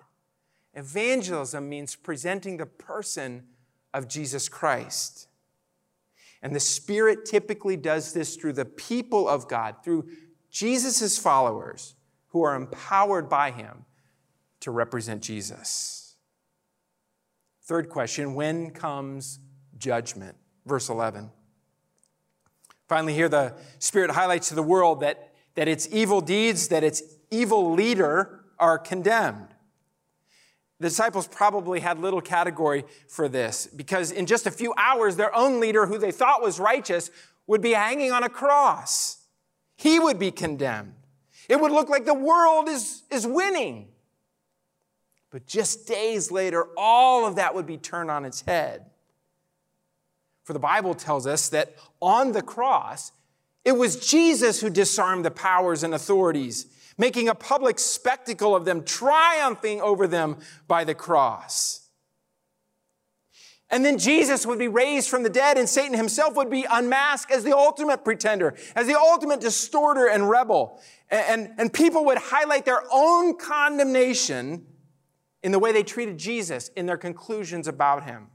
Evangelism 0.74 1.70
means 1.70 1.96
presenting 1.96 2.58
the 2.58 2.66
person 2.66 3.44
of 3.94 4.08
Jesus 4.08 4.50
Christ. 4.50 5.28
And 6.42 6.56
the 6.56 6.60
Spirit 6.60 7.26
typically 7.26 7.78
does 7.78 8.14
this 8.14 8.36
through 8.36 8.54
the 8.54 8.66
people 8.66 9.30
of 9.30 9.48
God, 9.48 9.78
through 9.84 10.10
Jesus' 10.50 11.18
followers 11.18 11.96
who 12.28 12.44
are 12.44 12.56
empowered 12.56 13.30
by 13.30 13.52
Him 13.52 13.86
to 14.60 14.72
represent 14.72 15.22
Jesus. 15.22 16.16
Third 17.64 17.90
question 17.90 18.36
when 18.36 18.72
comes 18.72 19.40
judgment? 19.78 20.36
Verse 20.66 20.90
11. 20.90 21.32
Finally, 22.88 23.14
here 23.14 23.30
the 23.30 23.56
Spirit 23.80 24.12
highlights 24.12 24.50
to 24.50 24.56
the 24.56 24.64
world 24.64 25.00
that, 25.00 25.34
that 25.56 25.68
its 25.68 25.88
evil 25.92 26.20
deeds, 26.20 26.68
that 26.68 26.84
its 26.84 27.02
evil 27.34 27.74
leader 27.74 28.44
are 28.60 28.78
condemned. 28.78 29.48
The 30.80 30.90
disciples 30.90 31.28
probably 31.28 31.80
had 31.80 32.00
little 32.00 32.22
category 32.22 32.84
for 33.08 33.30
this 33.30 33.68
because 33.68 34.12
in 34.12 34.26
just 34.26 34.46
a 34.46 34.52
few 34.52 34.74
hours, 34.78 35.16
their 35.16 35.34
own 35.36 35.60
leader, 35.60 35.86
who 35.86 35.98
they 35.98 36.12
thought 36.12 36.42
was 36.42 36.60
righteous, 36.60 37.10
would 37.48 37.62
be 37.62 37.72
hanging 37.72 38.12
on 38.12 38.24
a 38.24 38.30
cross. 38.30 39.26
He 39.76 40.00
would 40.00 40.20
be 40.20 40.32
condemned. 40.32 40.94
It 41.50 41.60
would 41.60 41.72
look 41.72 41.90
like 41.90 42.06
the 42.06 42.14
world 42.14 42.70
is, 42.70 43.04
is 43.12 43.28
winning. 43.28 43.90
But 45.30 45.46
just 45.48 45.88
days 45.88 46.32
later, 46.32 46.68
all 46.78 47.26
of 47.26 47.36
that 47.36 47.56
would 47.56 47.66
be 47.66 47.78
turned 47.78 48.12
on 48.12 48.24
its 48.24 48.42
head. 48.42 48.86
For 50.44 50.54
the 50.54 50.60
Bible 50.60 50.94
tells 50.94 51.26
us 51.26 51.50
that 51.50 51.76
on 52.02 52.34
the 52.34 52.42
cross, 52.42 53.12
it 53.66 53.74
was 53.74 54.08
Jesus 54.08 54.62
who 54.62 54.70
disarmed 54.70 55.24
the 55.24 55.32
powers 55.32 55.84
and 55.84 55.94
authorities 55.94 56.68
making 56.98 57.30
a 57.30 57.36
public 57.36 57.80
spectacle 57.80 58.56
of 58.56 58.66
them, 58.66 58.84
triumphing 58.84 59.82
over 59.82 60.08
them 60.08 60.38
by 60.68 60.84
the 60.84 60.96
cross. 60.96 61.84
And 63.70 63.84
then 63.84 63.98
Jesus 63.98 64.46
would 64.46 64.60
be 64.60 64.68
raised 64.68 65.10
from 65.10 65.24
the 65.24 65.30
dead, 65.30 65.58
and 65.58 65.68
Satan 65.68 65.98
himself 65.98 66.36
would 66.36 66.52
be 66.52 66.66
unmasked 66.70 67.32
as 67.32 67.44
the 67.44 67.58
ultimate 67.58 68.04
pretender, 68.04 68.56
as 68.76 68.86
the 68.86 69.00
ultimate 69.00 69.42
distorter 69.42 70.08
and 70.08 70.30
rebel. 70.30 70.80
And, 71.10 71.48
and, 71.48 71.60
and 71.60 71.74
people 71.74 72.06
would 72.06 72.20
highlight 72.20 72.66
their 72.66 72.84
own 72.92 73.36
condemnation 73.36 74.68
in 75.42 75.52
the 75.52 75.60
way 75.60 75.72
they 75.72 75.82
treated 75.82 76.20
Jesus 76.20 76.70
in 76.76 76.86
their 76.86 76.98
conclusions 76.98 77.68
about 77.68 78.04
him. 78.04 78.28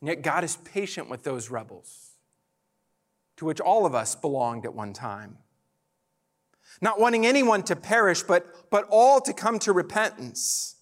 And 0.00 0.08
yet, 0.08 0.22
God 0.22 0.44
is 0.44 0.56
patient 0.56 1.08
with 1.08 1.24
those 1.24 1.50
rebels 1.50 2.09
to 3.40 3.46
which 3.46 3.58
all 3.58 3.86
of 3.86 3.94
us 3.94 4.14
belonged 4.14 4.66
at 4.66 4.74
one 4.74 4.92
time. 4.92 5.38
Not 6.82 7.00
wanting 7.00 7.24
anyone 7.24 7.62
to 7.62 7.74
perish, 7.74 8.22
but, 8.22 8.70
but 8.70 8.86
all 8.90 9.18
to 9.22 9.32
come 9.32 9.58
to 9.60 9.72
repentance. 9.72 10.76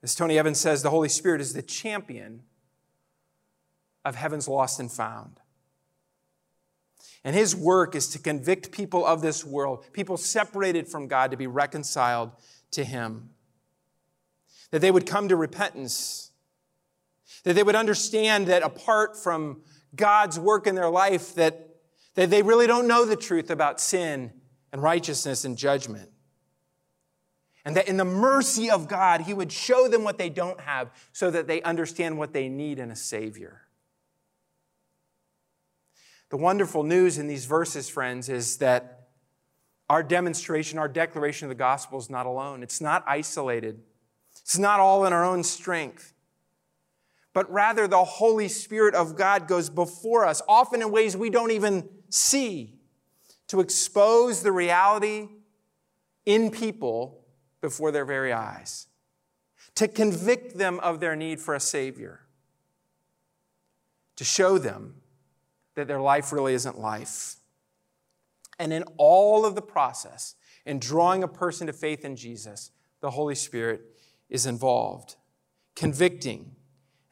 As 0.00 0.14
Tony 0.14 0.38
Evans 0.38 0.60
says, 0.60 0.80
the 0.84 0.90
Holy 0.90 1.08
Spirit 1.08 1.40
is 1.40 1.54
the 1.54 1.62
champion 1.62 2.44
of 4.04 4.14
heaven's 4.14 4.46
lost 4.46 4.78
and 4.78 4.92
found. 4.92 5.40
And 7.24 7.34
his 7.34 7.56
work 7.56 7.96
is 7.96 8.06
to 8.10 8.20
convict 8.20 8.70
people 8.70 9.04
of 9.04 9.22
this 9.22 9.44
world, 9.44 9.84
people 9.92 10.16
separated 10.16 10.86
from 10.86 11.08
God, 11.08 11.32
to 11.32 11.36
be 11.36 11.48
reconciled 11.48 12.30
to 12.70 12.84
him. 12.84 13.30
That 14.70 14.80
they 14.80 14.92
would 14.92 15.06
come 15.06 15.28
to 15.28 15.34
repentance, 15.34 16.30
that 17.42 17.54
they 17.54 17.64
would 17.64 17.74
understand 17.74 18.46
that 18.46 18.62
apart 18.62 19.20
from 19.20 19.62
God's 19.94 20.38
work 20.38 20.66
in 20.66 20.74
their 20.74 20.90
life, 20.90 21.34
that, 21.34 21.68
that 22.14 22.30
they 22.30 22.42
really 22.42 22.66
don't 22.66 22.86
know 22.86 23.04
the 23.04 23.16
truth 23.16 23.50
about 23.50 23.80
sin 23.80 24.32
and 24.72 24.82
righteousness 24.82 25.44
and 25.44 25.56
judgment. 25.56 26.10
And 27.64 27.76
that 27.76 27.88
in 27.88 27.96
the 27.96 28.04
mercy 28.04 28.70
of 28.70 28.88
God, 28.88 29.22
He 29.22 29.34
would 29.34 29.52
show 29.52 29.86
them 29.88 30.02
what 30.02 30.18
they 30.18 30.28
don't 30.28 30.60
have 30.60 30.90
so 31.12 31.30
that 31.30 31.46
they 31.46 31.62
understand 31.62 32.18
what 32.18 32.32
they 32.32 32.48
need 32.48 32.78
in 32.78 32.90
a 32.90 32.96
Savior. 32.96 33.62
The 36.30 36.38
wonderful 36.38 36.82
news 36.82 37.18
in 37.18 37.28
these 37.28 37.44
verses, 37.44 37.88
friends, 37.88 38.28
is 38.28 38.56
that 38.56 39.08
our 39.90 40.02
demonstration, 40.02 40.78
our 40.78 40.88
declaration 40.88 41.44
of 41.44 41.50
the 41.50 41.54
gospel 41.54 41.98
is 41.98 42.08
not 42.08 42.24
alone. 42.24 42.62
It's 42.62 42.80
not 42.80 43.04
isolated. 43.06 43.82
It's 44.40 44.58
not 44.58 44.80
all 44.80 45.04
in 45.04 45.12
our 45.12 45.24
own 45.24 45.44
strength. 45.44 46.11
But 47.34 47.50
rather, 47.50 47.88
the 47.88 48.04
Holy 48.04 48.48
Spirit 48.48 48.94
of 48.94 49.16
God 49.16 49.48
goes 49.48 49.70
before 49.70 50.26
us, 50.26 50.42
often 50.48 50.82
in 50.82 50.90
ways 50.90 51.16
we 51.16 51.30
don't 51.30 51.50
even 51.50 51.88
see, 52.10 52.78
to 53.48 53.60
expose 53.60 54.42
the 54.42 54.52
reality 54.52 55.28
in 56.26 56.50
people 56.50 57.24
before 57.60 57.90
their 57.90 58.04
very 58.04 58.32
eyes, 58.32 58.86
to 59.74 59.88
convict 59.88 60.58
them 60.58 60.78
of 60.80 61.00
their 61.00 61.16
need 61.16 61.40
for 61.40 61.54
a 61.54 61.60
Savior, 61.60 62.20
to 64.16 64.24
show 64.24 64.58
them 64.58 64.96
that 65.74 65.88
their 65.88 66.00
life 66.00 66.32
really 66.32 66.54
isn't 66.54 66.78
life. 66.78 67.36
And 68.58 68.72
in 68.72 68.84
all 68.98 69.46
of 69.46 69.54
the 69.54 69.62
process, 69.62 70.34
in 70.66 70.78
drawing 70.78 71.22
a 71.22 71.28
person 71.28 71.66
to 71.66 71.72
faith 71.72 72.04
in 72.04 72.14
Jesus, 72.14 72.70
the 73.00 73.10
Holy 73.10 73.34
Spirit 73.34 73.80
is 74.28 74.44
involved, 74.44 75.16
convicting 75.74 76.56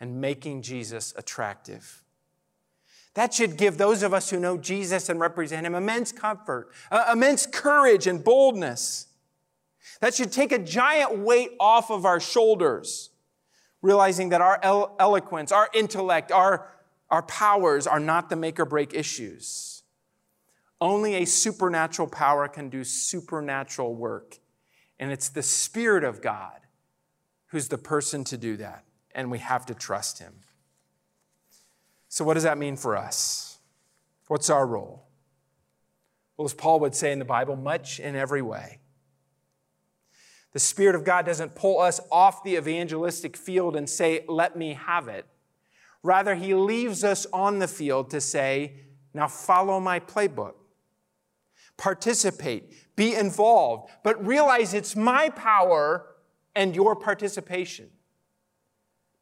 and 0.00 0.20
making 0.20 0.62
Jesus 0.62 1.14
attractive. 1.16 2.02
That 3.14 3.34
should 3.34 3.56
give 3.56 3.76
those 3.76 4.02
of 4.02 4.14
us 4.14 4.30
who 4.30 4.40
know 4.40 4.56
Jesus 4.56 5.08
and 5.08 5.20
represent 5.20 5.66
him 5.66 5.74
immense 5.74 6.12
comfort, 6.12 6.70
uh, 6.90 7.10
immense 7.12 7.46
courage 7.46 8.06
and 8.06 8.22
boldness. 8.22 9.08
That 10.00 10.14
should 10.14 10.32
take 10.32 10.52
a 10.52 10.58
giant 10.58 11.18
weight 11.18 11.50
off 11.60 11.90
of 11.90 12.04
our 12.04 12.20
shoulders, 12.20 13.10
realizing 13.82 14.30
that 14.30 14.40
our 14.40 14.58
eloquence, 14.98 15.52
our 15.52 15.68
intellect, 15.74 16.32
our 16.32 16.70
our 17.10 17.22
powers 17.22 17.86
are 17.86 18.00
not 18.00 18.28
the 18.28 18.36
make 18.36 18.60
or 18.60 18.64
break 18.64 18.94
issues. 18.94 19.82
Only 20.80 21.16
a 21.16 21.24
supernatural 21.26 22.08
power 22.08 22.48
can 22.48 22.70
do 22.70 22.84
supernatural 22.84 23.94
work. 23.94 24.38
And 24.98 25.10
it's 25.10 25.28
the 25.28 25.42
Spirit 25.42 26.04
of 26.04 26.22
God 26.22 26.60
who's 27.46 27.68
the 27.68 27.78
person 27.78 28.24
to 28.24 28.36
do 28.36 28.56
that. 28.58 28.84
And 29.14 29.30
we 29.30 29.38
have 29.38 29.66
to 29.66 29.74
trust 29.74 30.18
Him. 30.18 30.34
So, 32.08 32.24
what 32.24 32.34
does 32.34 32.42
that 32.42 32.58
mean 32.58 32.76
for 32.76 32.96
us? 32.96 33.58
What's 34.26 34.50
our 34.50 34.66
role? 34.66 35.06
Well, 36.36 36.46
as 36.46 36.54
Paul 36.54 36.80
would 36.80 36.94
say 36.94 37.12
in 37.12 37.18
the 37.18 37.24
Bible, 37.24 37.56
much 37.56 38.00
in 38.00 38.16
every 38.16 38.42
way. 38.42 38.78
The 40.52 40.58
Spirit 40.58 40.94
of 40.94 41.04
God 41.04 41.26
doesn't 41.26 41.54
pull 41.54 41.80
us 41.80 42.00
off 42.10 42.42
the 42.42 42.56
evangelistic 42.56 43.36
field 43.36 43.76
and 43.76 43.88
say, 43.88 44.24
let 44.28 44.56
me 44.56 44.74
have 44.74 45.06
it. 45.06 45.26
Rather, 46.02 46.34
he 46.34 46.54
leaves 46.54 47.04
us 47.04 47.26
on 47.32 47.58
the 47.58 47.68
field 47.68 48.10
to 48.10 48.20
say, 48.20 48.74
now 49.12 49.28
follow 49.28 49.78
my 49.80 50.00
playbook. 50.00 50.54
Participate, 51.76 52.96
be 52.96 53.14
involved, 53.14 53.90
but 54.02 54.24
realize 54.26 54.74
it's 54.74 54.96
my 54.96 55.28
power 55.30 56.06
and 56.54 56.74
your 56.74 56.96
participation. 56.96 57.90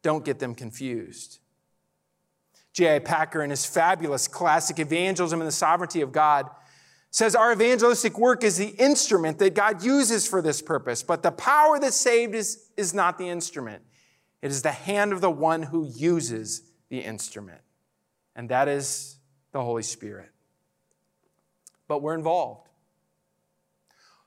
Don't 0.01 0.23
get 0.23 0.39
them 0.39 0.55
confused. 0.55 1.39
J.I. 2.73 2.99
Packer, 2.99 3.43
in 3.43 3.49
his 3.49 3.65
fabulous 3.65 4.27
classic 4.27 4.79
Evangelism 4.79 5.41
and 5.41 5.47
the 5.47 5.51
Sovereignty 5.51 6.01
of 6.01 6.11
God, 6.11 6.49
says 7.11 7.35
our 7.35 7.51
evangelistic 7.51 8.17
work 8.19 8.43
is 8.43 8.57
the 8.57 8.69
instrument 8.69 9.39
that 9.39 9.55
God 9.55 9.83
uses 9.83 10.27
for 10.27 10.41
this 10.41 10.61
purpose, 10.61 11.01
but 11.01 11.23
the 11.23 11.31
power 11.31 11.79
that 11.79 11.93
saved 11.93 12.35
is, 12.35 12.69
is 12.77 12.93
not 12.93 13.17
the 13.17 13.27
instrument. 13.27 13.83
It 14.41 14.51
is 14.51 14.61
the 14.61 14.71
hand 14.71 15.11
of 15.11 15.19
the 15.19 15.31
one 15.31 15.63
who 15.63 15.87
uses 15.87 16.61
the 16.89 16.99
instrument, 16.99 17.61
and 18.35 18.49
that 18.49 18.67
is 18.67 19.17
the 19.51 19.61
Holy 19.61 19.83
Spirit. 19.83 20.29
But 21.87 22.01
we're 22.01 22.15
involved. 22.15 22.68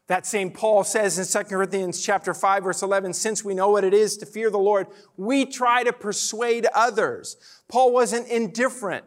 That 0.08 0.26
same 0.26 0.50
Paul 0.50 0.84
says 0.84 1.18
in 1.18 1.44
2 1.44 1.48
Corinthians 1.48 2.02
chapter 2.02 2.34
5 2.34 2.64
verse 2.64 2.82
11, 2.82 3.14
since 3.14 3.44
we 3.44 3.54
know 3.54 3.70
what 3.70 3.84
it 3.84 3.94
is 3.94 4.16
to 4.18 4.26
fear 4.26 4.50
the 4.50 4.58
Lord, 4.58 4.88
we 5.16 5.46
try 5.46 5.84
to 5.84 5.92
persuade 5.92 6.66
others. 6.74 7.36
Paul 7.68 7.92
wasn't 7.92 8.28
indifferent. 8.28 9.04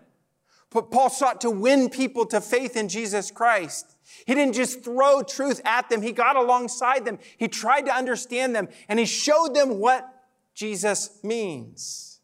But 0.71 0.91
Paul 0.91 1.09
sought 1.09 1.39
to 1.41 1.49
win 1.49 1.89
people 1.89 2.25
to 2.25 2.41
faith 2.41 2.75
in 2.75 2.89
Jesus 2.89 3.31
Christ. 3.31 3.95
He 4.25 4.35
didn't 4.35 4.55
just 4.55 4.83
throw 4.83 5.21
truth 5.21 5.61
at 5.63 5.89
them. 5.89 6.01
He 6.01 6.11
got 6.11 6.35
alongside 6.35 7.05
them. 7.05 7.17
He 7.37 7.47
tried 7.47 7.83
to 7.83 7.95
understand 7.95 8.53
them 8.55 8.67
and 8.89 8.99
he 8.99 9.05
showed 9.05 9.53
them 9.53 9.79
what 9.79 10.05
Jesus 10.53 11.19
means. 11.23 12.19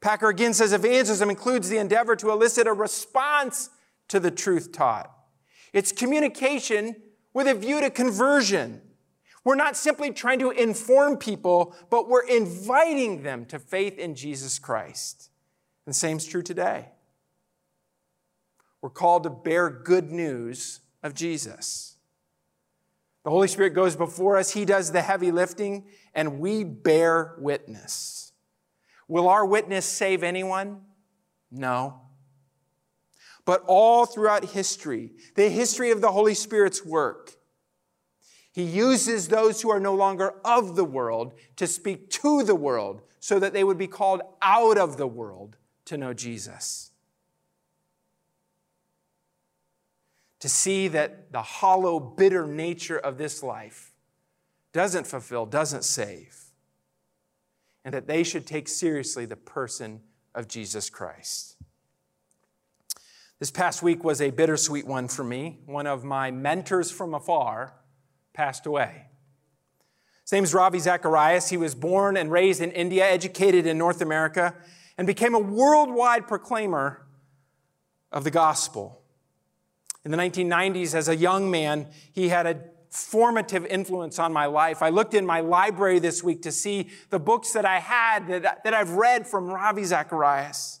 Packer 0.00 0.28
again 0.28 0.54
says 0.54 0.72
evangelism 0.72 1.30
includes 1.30 1.68
the 1.68 1.78
endeavor 1.78 2.16
to 2.16 2.30
elicit 2.30 2.66
a 2.66 2.72
response 2.72 3.70
to 4.08 4.20
the 4.20 4.30
truth 4.30 4.72
taught. 4.72 5.10
It's 5.72 5.92
communication 5.92 6.96
with 7.36 7.46
a 7.46 7.54
view 7.54 7.82
to 7.82 7.90
conversion. 7.90 8.80
We're 9.44 9.56
not 9.56 9.76
simply 9.76 10.10
trying 10.10 10.38
to 10.38 10.52
inform 10.52 11.18
people, 11.18 11.76
but 11.90 12.08
we're 12.08 12.26
inviting 12.26 13.24
them 13.24 13.44
to 13.46 13.58
faith 13.58 13.98
in 13.98 14.14
Jesus 14.14 14.58
Christ. 14.58 15.28
And 15.84 15.92
the 15.92 15.98
same 15.98 16.16
is 16.16 16.24
true 16.24 16.42
today. 16.42 16.88
We're 18.80 18.88
called 18.88 19.24
to 19.24 19.30
bear 19.30 19.68
good 19.68 20.10
news 20.10 20.80
of 21.02 21.12
Jesus. 21.12 21.96
The 23.22 23.30
Holy 23.30 23.48
Spirit 23.48 23.74
goes 23.74 23.96
before 23.96 24.38
us, 24.38 24.52
He 24.52 24.64
does 24.64 24.90
the 24.90 25.02
heavy 25.02 25.30
lifting, 25.30 25.84
and 26.14 26.40
we 26.40 26.64
bear 26.64 27.34
witness. 27.38 28.32
Will 29.08 29.28
our 29.28 29.44
witness 29.44 29.84
save 29.84 30.22
anyone? 30.22 30.80
No. 31.50 32.00
But 33.46 33.64
all 33.66 34.04
throughout 34.04 34.44
history, 34.44 35.12
the 35.34 35.48
history 35.48 35.90
of 35.90 36.02
the 36.02 36.12
Holy 36.12 36.34
Spirit's 36.34 36.84
work, 36.84 37.32
he 38.52 38.62
uses 38.62 39.28
those 39.28 39.62
who 39.62 39.70
are 39.70 39.80
no 39.80 39.94
longer 39.94 40.34
of 40.44 40.76
the 40.76 40.84
world 40.84 41.32
to 41.56 41.66
speak 41.66 42.10
to 42.10 42.42
the 42.42 42.54
world 42.54 43.00
so 43.18 43.38
that 43.38 43.54
they 43.54 43.64
would 43.64 43.78
be 43.78 43.86
called 43.86 44.20
out 44.42 44.76
of 44.76 44.98
the 44.98 45.06
world 45.06 45.56
to 45.86 45.96
know 45.96 46.12
Jesus. 46.12 46.90
To 50.40 50.48
see 50.50 50.88
that 50.88 51.32
the 51.32 51.40
hollow, 51.40 51.98
bitter 51.98 52.46
nature 52.46 52.98
of 52.98 53.16
this 53.16 53.42
life 53.42 53.92
doesn't 54.74 55.06
fulfill, 55.06 55.46
doesn't 55.46 55.84
save 55.84 56.46
and 57.86 57.94
that 57.94 58.08
they 58.08 58.24
should 58.24 58.44
take 58.48 58.66
seriously 58.66 59.26
the 59.26 59.36
person 59.36 60.00
of 60.34 60.48
Jesus 60.48 60.90
Christ. 60.90 61.55
This 63.38 63.50
past 63.50 63.82
week 63.82 64.02
was 64.02 64.22
a 64.22 64.30
bittersweet 64.30 64.86
one 64.86 65.08
for 65.08 65.22
me. 65.22 65.58
One 65.66 65.86
of 65.86 66.04
my 66.04 66.30
mentors 66.30 66.90
from 66.90 67.12
afar 67.12 67.74
passed 68.32 68.64
away. 68.64 69.08
His 70.22 70.32
name 70.32 70.44
is 70.44 70.54
Ravi 70.54 70.78
Zacharias. 70.78 71.50
He 71.50 71.58
was 71.58 71.74
born 71.74 72.16
and 72.16 72.32
raised 72.32 72.62
in 72.62 72.72
India, 72.72 73.06
educated 73.06 73.66
in 73.66 73.76
North 73.76 74.00
America, 74.00 74.54
and 74.96 75.06
became 75.06 75.34
a 75.34 75.38
worldwide 75.38 76.26
proclaimer 76.26 77.06
of 78.10 78.24
the 78.24 78.30
gospel. 78.30 79.02
In 80.02 80.10
the 80.10 80.16
1990s, 80.16 80.94
as 80.94 81.08
a 81.08 81.16
young 81.16 81.50
man, 81.50 81.88
he 82.12 82.30
had 82.30 82.46
a 82.46 82.64
formative 82.88 83.66
influence 83.66 84.18
on 84.18 84.32
my 84.32 84.46
life. 84.46 84.82
I 84.82 84.88
looked 84.88 85.12
in 85.12 85.26
my 85.26 85.40
library 85.40 85.98
this 85.98 86.24
week 86.24 86.40
to 86.42 86.52
see 86.52 86.88
the 87.10 87.18
books 87.18 87.52
that 87.52 87.66
I 87.66 87.80
had 87.80 88.26
that, 88.28 88.64
that 88.64 88.72
I've 88.72 88.92
read 88.92 89.26
from 89.26 89.48
Ravi 89.48 89.84
Zacharias. 89.84 90.80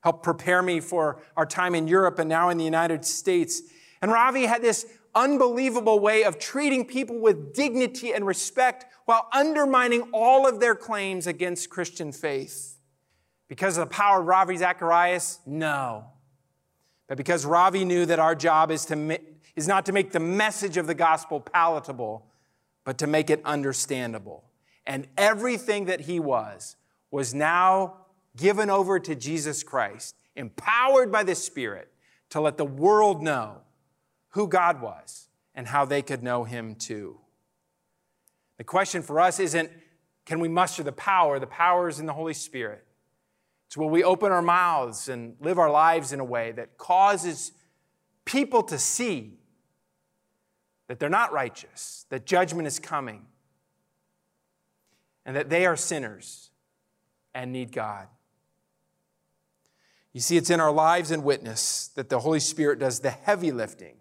Helped 0.00 0.22
prepare 0.22 0.62
me 0.62 0.80
for 0.80 1.20
our 1.36 1.46
time 1.46 1.74
in 1.74 1.86
Europe 1.88 2.18
and 2.18 2.28
now 2.28 2.48
in 2.48 2.58
the 2.58 2.64
United 2.64 3.04
States. 3.04 3.62
And 4.00 4.10
Ravi 4.10 4.46
had 4.46 4.62
this 4.62 4.86
unbelievable 5.14 5.98
way 5.98 6.24
of 6.24 6.38
treating 6.38 6.84
people 6.84 7.18
with 7.18 7.52
dignity 7.52 8.12
and 8.12 8.26
respect 8.26 8.86
while 9.04 9.28
undermining 9.32 10.02
all 10.12 10.46
of 10.46 10.60
their 10.60 10.74
claims 10.74 11.26
against 11.26 11.68
Christian 11.68 12.12
faith. 12.12 12.78
Because 13.48 13.76
of 13.76 13.88
the 13.88 13.94
power 13.94 14.20
of 14.20 14.26
Ravi 14.26 14.56
Zacharias? 14.56 15.40
No. 15.44 16.04
But 17.08 17.16
because 17.16 17.44
Ravi 17.44 17.84
knew 17.84 18.06
that 18.06 18.20
our 18.20 18.34
job 18.36 18.70
is 18.70 18.84
to 18.86 19.18
is 19.56 19.66
not 19.66 19.84
to 19.86 19.92
make 19.92 20.12
the 20.12 20.20
message 20.20 20.76
of 20.76 20.86
the 20.86 20.94
gospel 20.94 21.40
palatable, 21.40 22.24
but 22.84 22.98
to 22.98 23.06
make 23.08 23.28
it 23.28 23.42
understandable. 23.44 24.44
and 24.86 25.06
everything 25.16 25.84
that 25.86 26.00
he 26.00 26.18
was 26.18 26.76
was 27.10 27.34
now 27.34 28.06
given 28.36 28.70
over 28.70 28.98
to 28.98 29.14
Jesus 29.14 29.62
Christ, 29.62 30.16
empowered 30.36 31.10
by 31.10 31.22
the 31.22 31.34
Spirit 31.34 31.92
to 32.30 32.40
let 32.40 32.56
the 32.56 32.64
world 32.64 33.22
know 33.22 33.62
who 34.30 34.46
God 34.46 34.80
was 34.80 35.28
and 35.54 35.66
how 35.66 35.84
they 35.84 36.02
could 36.02 36.22
know 36.22 36.44
him 36.44 36.74
too. 36.74 37.18
The 38.56 38.64
question 38.64 39.02
for 39.02 39.20
us 39.20 39.40
isn't 39.40 39.70
can 40.26 40.38
we 40.38 40.48
muster 40.48 40.82
the 40.82 40.92
power? 40.92 41.38
The 41.38 41.46
power 41.46 41.88
is 41.88 41.98
in 41.98 42.06
the 42.06 42.12
Holy 42.12 42.34
Spirit. 42.34 42.84
It's 43.66 43.76
will 43.76 43.90
we 43.90 44.04
open 44.04 44.32
our 44.32 44.42
mouths 44.42 45.08
and 45.08 45.34
live 45.40 45.58
our 45.58 45.70
lives 45.70 46.12
in 46.12 46.20
a 46.20 46.24
way 46.24 46.52
that 46.52 46.76
causes 46.76 47.52
people 48.24 48.62
to 48.64 48.78
see 48.78 49.38
that 50.88 50.98
they're 50.98 51.08
not 51.08 51.32
righteous, 51.32 52.04
that 52.10 52.26
judgment 52.26 52.66
is 52.66 52.78
coming, 52.78 53.26
and 55.24 55.36
that 55.36 55.48
they 55.48 55.66
are 55.66 55.76
sinners 55.76 56.50
and 57.34 57.52
need 57.52 57.72
God. 57.72 58.08
You 60.12 60.20
see, 60.20 60.36
it's 60.36 60.50
in 60.50 60.60
our 60.60 60.72
lives 60.72 61.10
and 61.10 61.22
witness 61.22 61.88
that 61.94 62.08
the 62.08 62.20
Holy 62.20 62.40
Spirit 62.40 62.80
does 62.80 63.00
the 63.00 63.10
heavy 63.10 63.52
lifting 63.52 63.96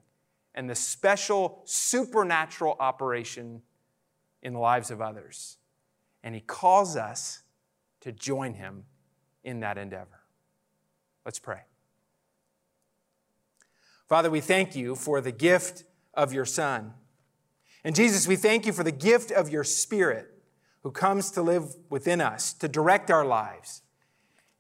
and 0.56 0.70
the 0.70 0.76
special 0.76 1.62
supernatural 1.66 2.76
operation 2.80 3.62
in 4.42 4.54
the 4.54 4.60
lives 4.60 4.90
of 4.90 5.02
others. 5.02 5.58
And 6.24 6.34
He 6.34 6.42
calls 6.42 6.96
us 6.98 7.44
to 8.02 8.12
join 8.12 8.56
Him 8.56 8.86
in 9.44 9.60
that 9.60 9.78
endeavor. 9.78 10.22
Let's 11.26 11.40
pray. 11.40 11.62
Father, 14.08 14.32
we 14.32 14.42
thank 14.42 14.76
you 14.76 14.96
for 14.96 15.22
the 15.22 15.32
gift 15.32 15.84
of 16.16 16.34
your 16.34 16.46
Son. 16.46 16.94
And 17.84 17.96
Jesus, 17.96 18.28
we 18.28 18.36
thank 18.36 18.66
you 18.66 18.74
for 18.74 18.84
the 18.84 18.92
gift 18.92 19.32
of 19.32 19.50
your 19.50 19.64
Spirit 19.64 20.28
who 20.82 20.92
comes 20.92 21.30
to 21.32 21.42
live 21.42 21.76
within 21.90 22.20
us, 22.20 22.54
to 22.54 22.68
direct 22.68 23.12
our 23.12 23.26
lives, 23.26 23.84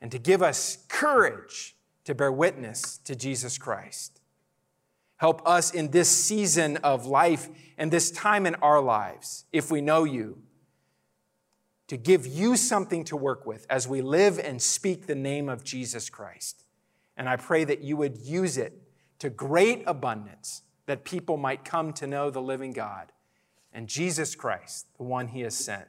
and 0.01 0.11
to 0.11 0.19
give 0.19 0.41
us 0.41 0.77
courage 0.87 1.75
to 2.05 2.15
bear 2.15 2.31
witness 2.31 2.97
to 2.99 3.15
Jesus 3.15 3.57
Christ. 3.57 4.19
Help 5.17 5.45
us 5.45 5.71
in 5.71 5.91
this 5.91 6.09
season 6.09 6.77
of 6.77 7.05
life 7.05 7.49
and 7.77 7.91
this 7.91 8.09
time 8.09 8.45
in 8.45 8.55
our 8.55 8.81
lives, 8.81 9.45
if 9.51 9.69
we 9.69 9.81
know 9.81 10.05
you, 10.05 10.41
to 11.87 11.97
give 11.97 12.25
you 12.25 12.55
something 12.55 13.03
to 13.03 13.17
work 13.17 13.45
with 13.45 13.65
as 13.69 13.87
we 13.87 14.01
live 14.01 14.39
and 14.39 14.61
speak 14.61 15.07
the 15.07 15.15
name 15.15 15.49
of 15.49 15.63
Jesus 15.63 16.09
Christ. 16.09 16.63
And 17.17 17.27
I 17.27 17.35
pray 17.35 17.63
that 17.65 17.81
you 17.81 17.97
would 17.97 18.17
use 18.17 18.57
it 18.57 18.81
to 19.19 19.29
great 19.29 19.83
abundance 19.85 20.61
that 20.85 21.03
people 21.03 21.35
might 21.35 21.65
come 21.65 21.91
to 21.93 22.07
know 22.07 22.29
the 22.29 22.41
living 22.41 22.71
God 22.71 23.11
and 23.73 23.87
Jesus 23.87 24.35
Christ, 24.35 24.87
the 24.97 25.03
one 25.03 25.27
he 25.27 25.41
has 25.41 25.55
sent. 25.55 25.85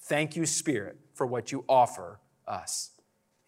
Thank 0.00 0.36
you, 0.36 0.46
Spirit, 0.46 0.98
for 1.14 1.26
what 1.26 1.52
you 1.52 1.64
offer 1.68 2.18
us. 2.46 2.90